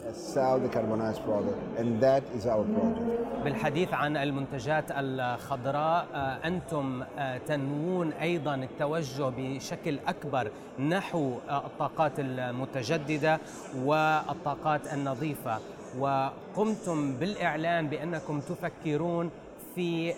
بالحديث 3.43 3.93
عن 3.93 4.17
المنتجات 4.17 4.85
الخضراء 4.91 6.07
آه، 6.13 6.47
أنتم 6.47 7.03
آه، 7.17 7.37
تنوون 7.37 8.11
أيضا 8.11 8.55
التوجه 8.55 9.29
بشكل 9.37 9.99
أكبر 10.07 10.51
نحو 10.79 11.37
آه، 11.49 11.65
الطاقات 11.65 12.19
المتجددة 12.19 13.39
والطاقات 13.83 14.93
النظيفة 14.93 15.59
وقمتم 15.99 17.13
بالإعلان 17.13 17.87
بأنكم 17.87 18.39
تفكرون 18.39 19.29
في 19.75 20.13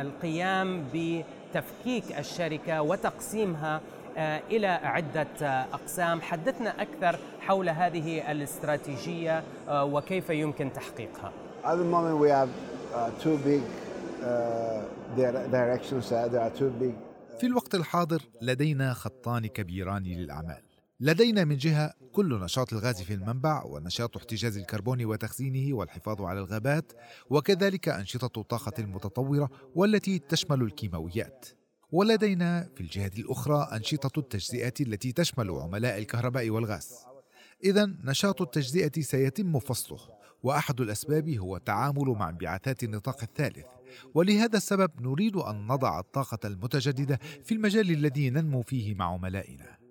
القيام 0.00 0.84
بتفكيك 0.94 2.18
الشركة 2.18 2.82
وتقسيمها 2.82 3.80
آه، 4.16 4.42
إلى 4.50 4.66
عدة 4.66 5.26
آه، 5.42 5.66
أقسام. 5.72 6.20
حدثنا 6.20 6.82
أكثر 6.82 7.18
حول 7.40 7.68
هذه 7.68 8.32
الاستراتيجية 8.32 9.42
آه، 9.68 9.84
وكيف 9.84 10.30
يمكن 10.30 10.72
تحقيقها. 10.72 11.32
At 11.64 11.76
the 11.76 11.84
moment 11.84 12.18
we 12.18 12.28
have 12.28 12.48
uh, 12.94 13.10
two 13.22 13.36
big 13.48 13.62
uh, 14.22 14.82
directions. 15.50 16.08
There 16.10 16.40
are 16.40 16.50
two 16.50 16.70
big 16.80 16.94
في 17.40 17.46
الوقت 17.46 17.74
الحاضر 17.74 18.22
لدينا 18.42 18.92
خطان 18.92 19.46
كبيران 19.46 20.02
للأعمال. 20.02 20.71
لدينا 21.04 21.44
من 21.44 21.56
جهة 21.56 21.94
كل 22.12 22.40
نشاط 22.40 22.72
الغاز 22.72 23.02
في 23.02 23.14
المنبع 23.14 23.64
ونشاط 23.64 24.16
احتجاز 24.16 24.56
الكربون 24.56 25.04
وتخزينه 25.04 25.76
والحفاظ 25.76 26.22
على 26.22 26.38
الغابات 26.40 26.92
وكذلك 27.30 27.88
أنشطة 27.88 28.40
الطاقة 28.40 28.72
المتطورة 28.78 29.50
والتي 29.74 30.18
تشمل 30.18 30.62
الكيماويات 30.62 31.48
ولدينا 31.92 32.68
في 32.74 32.80
الجهة 32.80 33.10
الأخرى 33.18 33.68
أنشطة 33.72 34.18
التجزئة 34.18 34.74
التي 34.80 35.12
تشمل 35.12 35.50
عملاء 35.50 35.98
الكهرباء 35.98 36.50
والغاز. 36.50 36.94
إذا 37.64 37.86
نشاط 38.04 38.42
التجزئة 38.42 39.00
سيتم 39.00 39.58
فصله، 39.58 40.00
وأحد 40.42 40.80
الأسباب 40.80 41.30
هو 41.30 41.56
التعامل 41.56 42.08
مع 42.08 42.28
انبعاثات 42.28 42.84
النطاق 42.84 43.22
الثالث، 43.22 43.66
ولهذا 44.14 44.56
السبب 44.56 44.90
نريد 45.00 45.36
أن 45.36 45.66
نضع 45.66 46.00
الطاقة 46.00 46.38
المتجددة 46.44 47.18
في 47.44 47.54
المجال 47.54 47.90
الذي 47.90 48.30
ننمو 48.30 48.62
فيه 48.62 48.94
مع 48.94 49.12
عملائنا. 49.12 49.81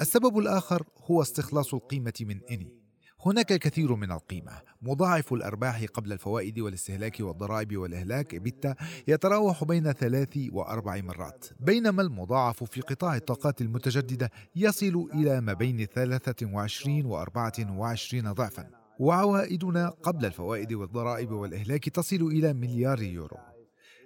السبب 0.00 0.38
الآخر 0.38 0.82
هو 1.10 1.22
استخلاص 1.22 1.74
القيمة 1.74 2.12
من 2.20 2.40
إني. 2.50 2.80
هناك 3.26 3.52
الكثير 3.52 3.94
من 3.94 4.12
القيمة. 4.12 4.52
مضاعف 4.82 5.32
الأرباح 5.32 5.84
قبل 5.84 6.12
الفوائد 6.12 6.58
والاستهلاك 6.58 7.20
والضرائب 7.20 7.76
والإهلاك 7.76 8.36
بتا 8.36 8.74
يتراوح 9.08 9.64
بين 9.64 9.92
ثلاث 9.92 10.38
وأربع 10.52 11.00
مرات. 11.00 11.46
بينما 11.60 12.02
المضاعف 12.02 12.64
في 12.64 12.80
قطاع 12.80 13.16
الطاقات 13.16 13.60
المتجددة 13.60 14.30
يصل 14.56 15.08
إلى 15.14 15.40
ما 15.40 15.52
بين 15.52 15.84
23 15.84 17.06
و 17.06 17.16
24 17.16 18.32
ضعفا. 18.32 18.70
وعوائدنا 19.00 19.88
قبل 19.88 20.26
الفوائد 20.26 20.72
والضرائب 20.72 21.30
والإهلاك 21.30 21.88
تصل 21.88 22.16
إلى 22.16 22.52
مليار 22.52 23.02
يورو. 23.02 23.49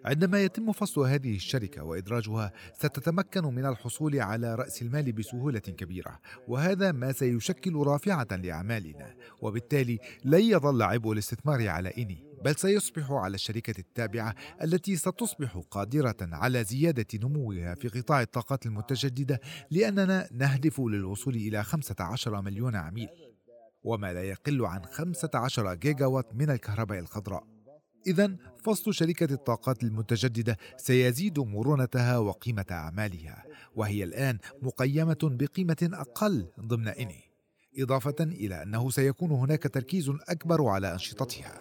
عندما 0.04 0.44
يتم 0.44 0.72
فصل 0.72 1.00
هذه 1.00 1.36
الشركة 1.36 1.84
وإدراجها 1.84 2.52
ستتمكن 2.74 3.44
من 3.44 3.66
الحصول 3.66 4.20
على 4.20 4.54
رأس 4.54 4.82
المال 4.82 5.12
بسهولة 5.12 5.58
كبيرة 5.58 6.20
وهذا 6.48 6.92
ما 6.92 7.12
سيشكل 7.12 7.76
رافعة 7.76 8.28
لأعمالنا. 8.30 9.14
وبالتالي 9.40 9.98
لن 10.24 10.40
يظل 10.40 10.82
عبء 10.82 11.12
الاستثمار 11.12 11.68
على 11.68 11.92
إني 11.98 12.34
بل 12.44 12.54
سيصبح 12.54 13.10
على 13.10 13.34
الشركة 13.34 13.74
التابعة 13.78 14.34
التي 14.62 14.96
ستصبح 14.96 15.60
قادرة 15.70 16.16
على 16.22 16.64
زيادة 16.64 17.06
نموها 17.14 17.74
في 17.74 17.88
قطاع 17.88 18.22
الطاقات 18.22 18.66
المتجددة 18.66 19.40
لأننا 19.70 20.28
نهدف 20.32 20.80
للوصول 20.80 21.34
إلى 21.34 21.64
15 21.64 22.42
مليون 22.42 22.76
عميل. 22.76 23.08
وما 23.84 24.12
لا 24.12 24.22
يقل 24.22 24.66
عن 24.66 24.84
15 24.84 25.74
جيجا 25.74 26.06
وات 26.06 26.34
من 26.34 26.50
الكهرباء 26.50 26.98
الخضراء. 26.98 27.53
إذا 28.06 28.36
فصل 28.64 28.94
شركة 28.94 29.32
الطاقات 29.34 29.82
المتجددة 29.82 30.56
سيزيد 30.76 31.38
مرونتها 31.38 32.18
وقيمة 32.18 32.66
أعمالها، 32.70 33.44
وهي 33.76 34.04
الآن 34.04 34.38
مقيمة 34.62 35.18
بقيمة 35.22 35.90
أقل 35.92 36.46
ضمن 36.60 36.88
ENI. 36.88 37.24
إضافة 37.78 38.14
إلى 38.20 38.62
أنه 38.62 38.90
سيكون 38.90 39.30
هناك 39.30 39.62
تركيز 39.62 40.12
أكبر 40.28 40.66
على 40.66 40.92
أنشطتها. 40.92 41.60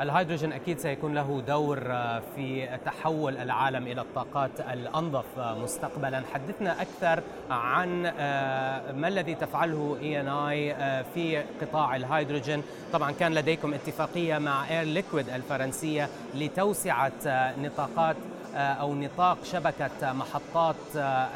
الهيدروجين 0.00 0.52
أكيد 0.52 0.78
سيكون 0.78 1.14
له 1.14 1.42
دور 1.46 1.82
آه، 1.86 2.22
في 2.36 2.78
تحول 2.84 3.36
العالم 3.36 3.86
إلى 3.86 4.00
الطاقات 4.00 4.50
الأنظف 4.72 5.38
آه، 5.38 5.58
مستقبلا. 5.58 6.22
حدثنا 6.34 6.82
أكثر 6.82 7.22
عن 7.50 8.12
آه، 8.18 8.92
ما 8.92 9.08
الذي 9.08 9.34
تفعله 9.34 9.96
ENI 10.00 10.74
في 11.14 11.42
قطاع 11.60 11.96
الهيدروجين. 11.96 12.62
طبعا 12.92 13.12
كان 13.12 13.34
لديكم 13.34 13.74
اتفاقية 13.74 14.38
مع 14.38 14.70
Air 14.70 14.82
Liquide 14.86 15.28
الفرنسية 15.28 16.08
لتوسعة 16.34 17.12
نطاقات 17.62 18.16
أو 18.54 18.94
نطاق 18.94 19.44
شبكة 19.44 20.12
محطات 20.12 20.76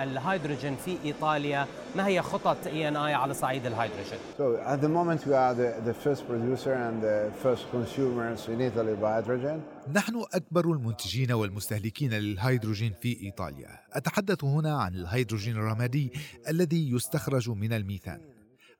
الهيدروجين 0.01 0.77
في 0.77 0.97
إيطاليا 1.05 1.67
ما 1.97 2.07
هي 2.07 2.23
خطط 2.23 2.57
ENI 2.65 2.97
على 2.97 3.35
صعيد 3.35 3.67
الهيدروجين؟ 3.67 4.19
So 4.39 4.57
at 4.67 4.81
the 4.81 4.89
moment 4.89 5.27
we 5.27 5.35
are 5.35 5.55
the, 5.55 5.81
the 5.85 5.95
first 5.95 6.27
producer 6.29 6.73
and 6.73 7.03
the 7.03 7.33
first 7.43 7.65
consumers 7.71 8.49
in 8.49 8.61
Italy 8.61 8.93
of 8.93 9.01
hydrogen. 9.01 9.61
نحن 9.93 10.25
أكبر 10.35 10.73
المنتجين 10.73 11.33
والمستهلكين 11.33 12.15
للهيدروجين 12.15 12.93
في 13.01 13.21
إيطاليا 13.23 13.69
أتحدث 13.93 14.45
هنا 14.45 14.77
عن 14.77 14.95
الهيدروجين 14.95 15.57
الرمادي 15.57 16.13
الذي 16.49 16.91
يستخرج 16.91 17.51
من 17.51 17.73
الميثان 17.73 18.21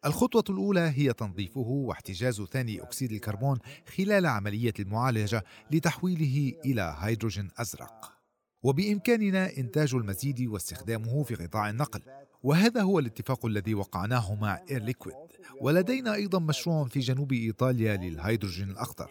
الخطوة 0.07 0.45
الأولى 0.51 0.93
هي 0.95 1.13
تنظيفه 1.13 1.61
واحتجاز 1.61 2.43
ثاني 2.43 2.83
أكسيد 2.83 3.13
الكربون 3.13 3.59
خلال 3.97 4.27
عملية 4.27 4.75
المعالجة 4.81 5.45
لتحويله 5.71 6.53
إلى 6.65 6.97
هيدروجين 6.99 7.49
أزرق 7.59 8.16
وبإمكاننا 8.63 9.57
إنتاج 9.57 9.95
المزيد 9.95 10.41
واستخدامه 10.41 11.23
في 11.23 11.35
قطاع 11.35 11.71
النقل 11.71 12.01
وهذا 12.43 12.83
هو 12.83 12.99
الاتفاق 12.99 13.47
الذي 13.47 13.75
وقعناه 13.75 14.35
مع 14.35 14.61
Air 14.71 14.83
Liquide 14.83 15.17
ولدينا 15.61 16.15
أيضا 16.15 16.39
مشروع 16.39 16.89
في 16.89 17.01
جنوب 17.01 17.33
إيطاليا 17.33 17.97
للهيدروجين 17.97 18.71
الأخضر 18.71 19.11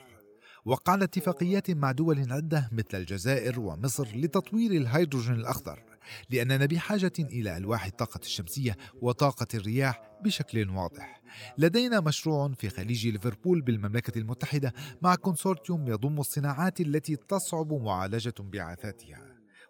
وقعنا 0.66 1.04
اتفاقيات 1.04 1.72
مع 1.72 1.92
دول 1.92 2.32
عدة 2.34 2.70
مثل 2.72 2.98
الجزائر 2.98 3.60
ومصر 3.60 4.08
لتطوير 4.16 4.72
الهيدروجين 4.72 5.36
الأخضر 5.36 5.84
لأننا 6.30 6.66
بحاجة 6.66 7.14
إلى 7.20 7.58
ألواح 7.58 7.86
الطاقة 7.86 8.20
الشمسية 8.24 8.78
وطاقة 9.02 9.48
الرياح 9.54 10.02
بشكل 10.24 10.70
واضح. 10.70 11.22
لدينا 11.58 12.00
مشروع 12.00 12.52
في 12.58 12.70
خليج 12.70 13.08
ليفربول 13.08 13.62
بالمملكة 13.62 14.20
المتحدة 14.20 14.74
مع 15.02 15.16
كونسورتيوم 15.16 15.88
يضم 15.88 16.20
الصناعات 16.20 16.82
التي 16.82 17.16
تصعب 17.16 17.74
معالجة 17.74 18.34
انبعاثاتها. 18.40 19.25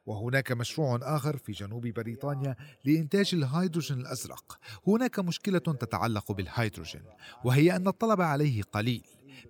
وهناك 0.06 0.52
مشروع 0.52 1.00
آخر 1.02 1.38
في 1.38 1.52
جنوب 1.52 1.88
بريطانيا 1.88 2.56
لإنتاج 2.86 3.30
الهيدروجين 3.34 4.00
الأزرق. 4.00 4.60
هناك 4.88 5.20
مشكلة 5.20 5.60
تتعلق 5.60 6.32
بالهيدروجين 6.32 7.04
وهي 7.44 7.76
أن 7.76 7.88
الطلب 7.88 8.22
عليه 8.22 8.63
قليل. 8.63 9.04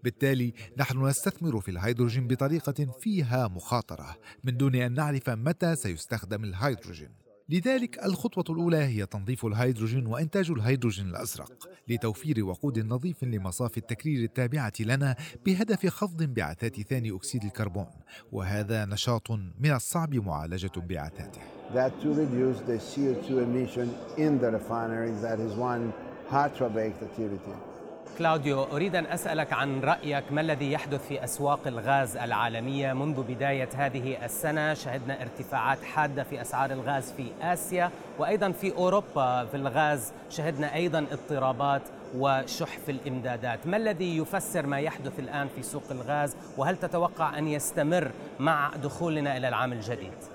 بالتالي 0.04 0.54
نحن 0.78 1.06
نستثمر 1.06 1.60
في 1.62 1.72
الهيدروجين 1.72 2.28
بطريقة 2.28 2.92
فيها 3.00 3.48
مخاطرة 3.48 4.18
من 4.44 4.58
دون 4.58 4.76
أن 4.76 4.94
نعرف 4.94 5.30
متى 5.30 5.76
سيستخدم 5.76 6.44
الهيدروجين 6.44 7.25
لذلك 7.50 8.06
الخطوة 8.06 8.44
الأولى 8.50 8.78
هي 8.78 9.06
تنظيف 9.06 9.46
الهيدروجين 9.46 10.08
وإنتاج 10.08 10.52
الهيدروجين 10.52 11.08
الأزرق 11.08 11.70
لتوفير 11.88 12.46
وقود 12.46 12.80
نظيف 12.80 13.24
لمصافي 13.24 13.78
التكرير 13.78 14.24
التابعة 14.24 14.74
لنا 14.80 15.16
بهدف 15.46 15.88
خفض 15.88 16.22
انبعاثات 16.22 16.82
ثاني 16.82 17.16
أكسيد 17.16 17.44
الكربون 17.44 17.88
وهذا 18.32 18.86
نشاط 18.86 19.32
من 19.32 19.72
الصعب 19.72 20.16
معالجة 20.16 20.72
انبعاثاته. 20.78 21.42
That 21.74 21.92
to 22.02 22.14
reduce 22.14 22.60
the 22.62 22.78
CO2 22.78 23.30
emission 23.48 23.88
in 24.18 24.40
the 24.40 24.52
refineries 24.52 25.22
that 25.22 25.40
is 25.40 25.54
one 25.56 25.94
hard-to-abate 26.30 26.98
activity. 27.02 27.75
كلاوديو 28.18 28.64
أريد 28.64 28.96
أن 28.96 29.06
أسألك 29.06 29.54
عن 29.54 29.82
رأيك 29.82 30.24
ما 30.32 30.42
الذي 30.42 30.72
يحدث 30.72 31.08
في 31.08 31.24
أسواق 31.24 31.60
الغاز 31.68 32.18
العالمية 32.18 32.94
منذ 32.94 33.24
بداية 33.24 33.70
هذه 33.76 34.26
السنة؟ 34.26 34.74
شهدنا 34.74 35.22
ارتفاعات 35.22 35.84
حادة 35.84 36.24
في 36.24 36.42
أسعار 36.42 36.72
الغاز 36.72 37.12
في 37.12 37.28
آسيا 37.42 37.92
وأيضا 38.20 38.52
في 38.52 38.76
أوروبا 38.76 39.46
في 39.46 39.58
الغاز. 39.58 40.14
شهدنا 40.30 40.76
أيضا 40.76 41.06
اضطرابات 41.12 41.82
وشح 42.16 42.78
في 42.86 42.92
الإمدادات. 42.92 43.68
ما 43.68 43.78
الذي 43.78 44.18
يفسر 44.18 44.66
ما 44.66 44.80
يحدث 44.80 45.20
الآن 45.20 45.48
في 45.56 45.64
سوق 45.64 45.84
الغاز؟ 45.92 46.36
وهل 46.58 46.78
تتوقع 46.78 47.38
أن 47.38 47.48
يستمر 47.48 48.12
مع 48.40 48.72
دخولنا 48.84 49.38
إلى 49.38 49.48
العام 49.48 49.74
الجديد؟ 49.74 50.35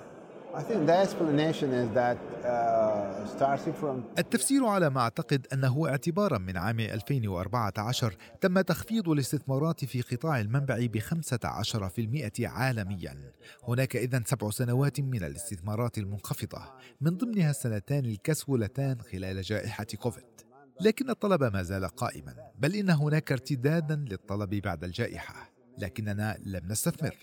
التفسير 4.19 4.65
على 4.65 4.89
ما 4.89 5.01
أعتقد 5.01 5.47
أنه 5.53 5.87
اعتبارا 5.87 6.37
من 6.37 6.57
عام 6.57 6.79
2014 6.79 8.15
تم 8.41 8.61
تخفيض 8.61 9.09
الاستثمارات 9.09 9.85
في 9.85 10.01
قطاع 10.01 10.39
المنبع 10.39 10.85
ب 10.85 10.99
15% 10.99 12.45
عالميا. 12.45 13.31
هناك 13.67 13.95
إذا 13.95 14.23
سبع 14.25 14.49
سنوات 14.49 14.99
من 14.99 15.23
الاستثمارات 15.23 15.97
المنخفضة 15.97 16.61
من 17.01 17.17
ضمنها 17.17 17.49
السنتان 17.49 18.05
الكسولتان 18.05 19.01
خلال 19.01 19.41
جائحة 19.41 19.87
كوفيد. 19.99 20.23
لكن 20.81 21.09
الطلب 21.09 21.43
ما 21.43 21.63
زال 21.63 21.85
قائما 21.85 22.35
بل 22.59 22.75
إن 22.75 22.89
هناك 22.89 23.31
ارتدادا 23.31 23.95
للطلب 23.95 24.49
بعد 24.49 24.83
الجائحة 24.83 25.51
لكننا 25.77 26.37
لم 26.45 26.67
نستثمر. 26.67 27.15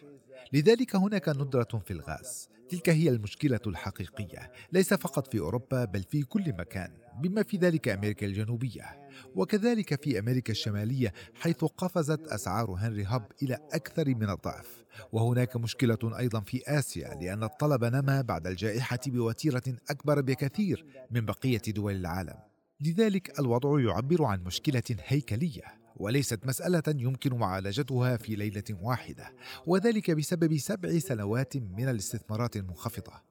لذلك 0.53 0.97
هناك 0.97 1.29
ندرة 1.29 1.83
في 1.85 1.91
الغاز. 1.91 2.58
تلك 2.71 2.89
هي 2.89 3.09
المشكلة 3.09 3.61
الحقيقية. 3.67 4.53
ليس 4.73 4.95
فقط 4.95 5.33
في 5.33 5.39
أوروبا 5.39 5.85
بل 5.85 6.03
في 6.03 6.23
كل 6.23 6.53
مكان 6.59 6.91
بما 7.23 7.43
في 7.43 7.57
ذلك 7.57 7.89
أمريكا 7.89 8.27
الجنوبية. 8.27 9.09
وكذلك 9.35 10.03
في 10.03 10.19
أمريكا 10.19 10.53
الشمالية 10.53 11.13
حيث 11.35 11.65
قفزت 11.65 12.27
أسعار 12.27 12.71
هنري 12.71 13.05
هاب 13.05 13.33
إلى 13.43 13.59
أكثر 13.73 14.09
من 14.09 14.31
الضعف. 14.31 14.85
وهناك 15.13 15.57
مشكلة 15.57 16.19
أيضا 16.19 16.41
في 16.41 16.63
آسيا 16.67 17.15
لأن 17.15 17.43
الطلب 17.43 17.85
نما 17.85 18.21
بعد 18.21 18.47
الجائحة 18.47 19.01
بوتيرة 19.07 19.63
أكبر 19.91 20.21
بكثير 20.21 20.87
من 21.11 21.25
بقية 21.25 21.63
دول 21.69 21.97
العالم. 21.97 22.37
لذلك 22.81 23.41
الوضع 23.41 23.81
يعبر 23.81 24.25
عن 24.25 24.43
مشكلة 24.45 24.83
هيكلية. 25.07 25.78
وليست 25.99 26.47
مسألة 26.47 26.83
يمكن 26.87 27.35
معالجتها 27.35 28.17
في 28.17 28.35
ليلة 28.35 28.65
واحدة 28.71 29.35
وذلك 29.67 30.11
بسبب 30.11 30.57
سبع 30.59 30.99
سنوات 30.99 31.57
من 31.57 31.89
الاستثمارات 31.89 32.57
المنخفضة. 32.57 33.29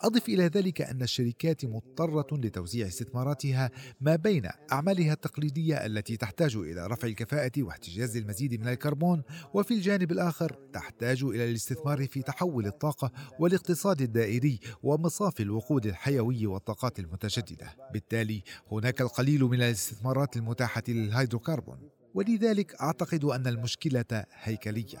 أضف 0.00 0.28
إلى 0.28 0.46
ذلك 0.46 0.82
أن 0.82 1.02
الشركات 1.02 1.64
مضطرة 1.64 2.26
لتوزيع 2.32 2.86
استثماراتها 2.86 3.70
ما 4.00 4.16
بين 4.16 4.48
أعمالها 4.72 5.12
التقليدية 5.12 5.86
التي 5.86 6.16
تحتاج 6.16 6.56
إلى 6.56 6.86
رفع 6.86 7.08
الكفاءة 7.08 7.52
واحتجاز 7.58 8.16
المزيد 8.16 8.60
من 8.60 8.68
الكربون 8.68 9.22
وفي 9.54 9.74
الجانب 9.74 10.12
الآخر 10.12 10.58
تحتاج 10.72 11.24
إلى 11.24 11.50
الاستثمار 11.50 12.06
في 12.06 12.22
تحول 12.22 12.66
الطاقة 12.66 13.12
والاقتصاد 13.38 14.02
الدائري 14.02 14.60
ومصافي 14.82 15.42
الوقود 15.42 15.86
الحيوي 15.86 16.46
والطاقات 16.46 16.98
المتجددة. 16.98 17.76
بالتالي 17.92 18.42
هناك 18.72 19.00
القليل 19.00 19.44
من 19.44 19.62
الاستثمارات 19.62 20.36
المتاحة 20.36 20.82
للهيدروكربون. 20.88 21.95
ولذلك 22.16 22.74
أعتقد 22.80 23.24
أن 23.24 23.46
المشكلة 23.46 24.24
هيكلية. 24.42 24.98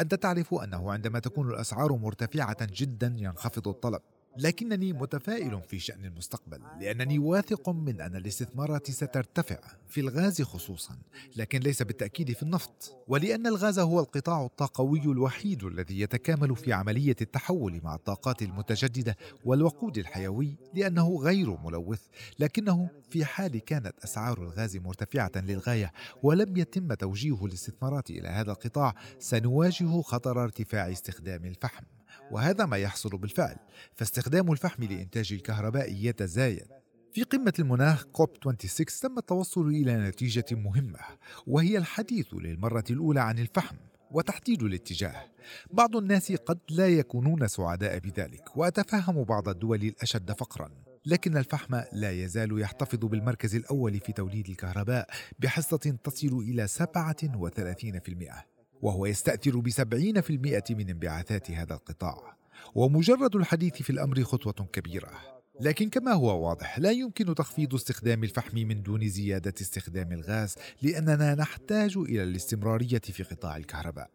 أنت 0.00 0.14
تعرف 0.14 0.54
أنه 0.54 0.92
عندما 0.92 1.18
تكون 1.18 1.50
الأسعار 1.50 1.92
مرتفعة 1.92 2.56
جدا 2.60 3.14
ينخفض 3.18 3.68
الطلب. 3.68 4.00
لكنني 4.38 4.92
متفائل 4.92 5.62
في 5.62 5.78
شأن 5.78 6.04
المستقبل 6.04 6.60
لأنني 6.80 7.18
واثق 7.18 7.68
من 7.68 8.00
أن 8.00 8.16
الاستثمارات 8.16 8.90
سترتفع 8.90 9.58
في 9.88 10.00
الغاز 10.00 10.42
خصوصا 10.42 10.98
لكن 11.36 11.60
ليس 11.60 11.82
بالتأكيد 11.82 12.32
في 12.32 12.42
النفط 12.42 13.04
ولأن 13.08 13.46
الغاز 13.46 13.78
هو 13.78 14.00
القطاع 14.00 14.44
الطاقوي 14.44 15.00
الوحيد 15.00 15.64
الذي 15.64 16.00
يتكامل 16.00 16.56
في 16.56 16.72
عملية 16.72 17.16
التحول 17.20 17.80
مع 17.84 17.94
الطاقات 17.94 18.42
المتجددة 18.42 19.16
والوقود 19.44 19.98
الحيوي 19.98 20.56
لأنه 20.74 21.16
غير 21.16 21.56
ملوث 21.64 22.00
لكنه 22.38 22.90
في 23.10 23.24
حال 23.24 23.58
كانت 23.58 23.92
أسعار 24.04 24.42
الغاز 24.42 24.76
مرتفعة 24.76 25.32
للغاية 25.36 25.92
ولم 26.22 26.56
يتم 26.56 26.94
توجيه 26.94 27.44
الاستثمارات 27.44 28.10
إلى 28.10 28.28
هذا 28.28 28.52
القطاع 28.52 28.94
سنواجه 29.18 30.00
خطر 30.00 30.42
ارتفاع 30.44 30.92
استخدام 30.92 31.44
الفحم. 31.44 31.84
وهذا 32.30 32.66
ما 32.66 32.76
يحصل 32.76 33.08
بالفعل. 33.10 33.56
فاستخدام 33.94 34.52
الفحم 34.52 34.84
لإنتاج 34.84 35.32
الكهرباء 35.32 35.92
يتزايد. 35.92 36.66
في 37.12 37.22
قمة 37.22 37.52
المناخ 37.58 38.04
كوب 38.04 38.30
26 38.36 38.86
تم 38.86 39.18
التوصل 39.18 39.68
إلى 39.68 39.96
نتيجة 39.96 40.44
مهمة 40.50 40.98
وهي 41.46 41.78
الحديث 41.78 42.34
للمرة 42.34 42.84
الأولى 42.90 43.20
عن 43.20 43.38
الفحم 43.38 43.76
وتحديد 44.10 44.62
الاتجاه. 44.62 45.24
بعض 45.70 45.96
الناس 45.96 46.32
قد 46.32 46.58
لا 46.70 46.88
يكونون 46.88 47.48
سعداء 47.48 47.98
بذلك 47.98 48.56
وأتفهم 48.56 49.24
بعض 49.24 49.48
الدول 49.48 49.82
الأشد 49.82 50.32
فقرا. 50.32 50.70
لكن 51.06 51.36
الفحم 51.36 51.80
لا 51.92 52.10
يزال 52.10 52.60
يحتفظ 52.60 52.98
بالمركز 52.98 53.54
الأول 53.54 54.00
في 54.00 54.12
توليد 54.12 54.48
الكهرباء 54.48 55.08
بحصة 55.38 55.98
تصل 56.04 56.38
إلى 56.38 56.68
37% 56.68 58.57
وهو 58.82 59.06
يستأثر 59.06 59.58
بسبعين 59.58 60.20
في 60.20 60.30
المئة 60.30 60.64
من 60.70 60.88
انبعاثات 60.88 61.50
هذا 61.50 61.74
القطاع. 61.74 62.36
ومجرد 62.74 63.36
الحديث 63.36 63.82
في 63.82 63.90
الأمر 63.90 64.24
خطوة 64.24 64.66
كبيرة. 64.72 65.38
لكن 65.60 65.88
كما 65.88 66.12
هو 66.12 66.48
واضح 66.48 66.78
لا 66.78 66.90
يمكن 66.90 67.34
تخفيض 67.34 67.74
استخدام 67.74 68.24
الفحم 68.24 68.56
من 68.56 68.82
دون 68.82 69.08
زيادة 69.08 69.54
استخدام 69.60 70.12
الغاز 70.12 70.54
لأننا 70.82 71.34
نحتاج 71.34 71.96
إلى 71.96 72.22
الاستمرارية 72.22 72.98
في 72.98 73.22
قطاع 73.22 73.56
الكهرباء. 73.56 74.10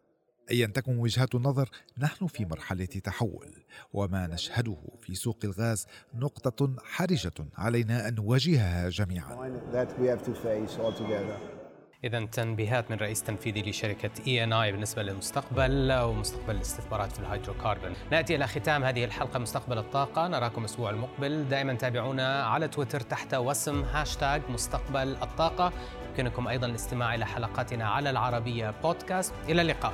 ايا 0.51 0.67
تكن 0.67 0.97
وجهات 0.97 1.35
النظر 1.35 1.69
نحن 1.97 2.27
في 2.27 2.45
مرحلة 2.45 2.85
تحول. 2.85 3.63
وما 3.93 4.27
نشهده 4.27 4.77
في 5.01 5.15
سوق 5.15 5.39
الغاز 5.43 5.85
نقطة 6.15 6.75
حرجة 6.83 7.33
علينا 7.57 8.07
أن 8.07 8.15
نواجهها 8.15 8.89
جميعا. 8.89 9.35
إذا 12.03 12.25
تنبيهات 12.25 12.91
من 12.91 12.97
رئيس 12.97 13.23
تنفيذي 13.23 13.69
لشركة 13.69 14.09
ENI 14.27 14.71
بالنسبة 14.71 15.03
للمستقبل 15.03 15.91
ومستقبل 15.91 16.55
الاستثمارات 16.55 17.11
في 17.11 17.19
الهيدروكاربون. 17.19 17.93
نأتي 18.11 18.35
إلى 18.35 18.47
ختام 18.47 18.83
هذه 18.83 19.05
الحلقة 19.05 19.39
مستقبل 19.39 19.77
الطاقة، 19.77 20.27
نراكم 20.27 20.61
الأسبوع 20.61 20.89
المقبل، 20.89 21.47
دائما 21.49 21.73
تابعونا 21.73 22.43
على 22.43 22.67
تويتر 22.67 22.99
تحت 22.99 23.33
وسم 23.33 23.83
هاشتاج 23.83 24.41
مستقبل 24.49 25.15
الطاقة، 25.21 25.73
يمكنكم 26.09 26.47
أيضا 26.47 26.67
الاستماع 26.67 27.15
إلى 27.15 27.25
حلقاتنا 27.25 27.89
على 27.89 28.09
العربية 28.09 28.73
بودكاست، 28.83 29.33
إلى 29.49 29.61
اللقاء. 29.61 29.93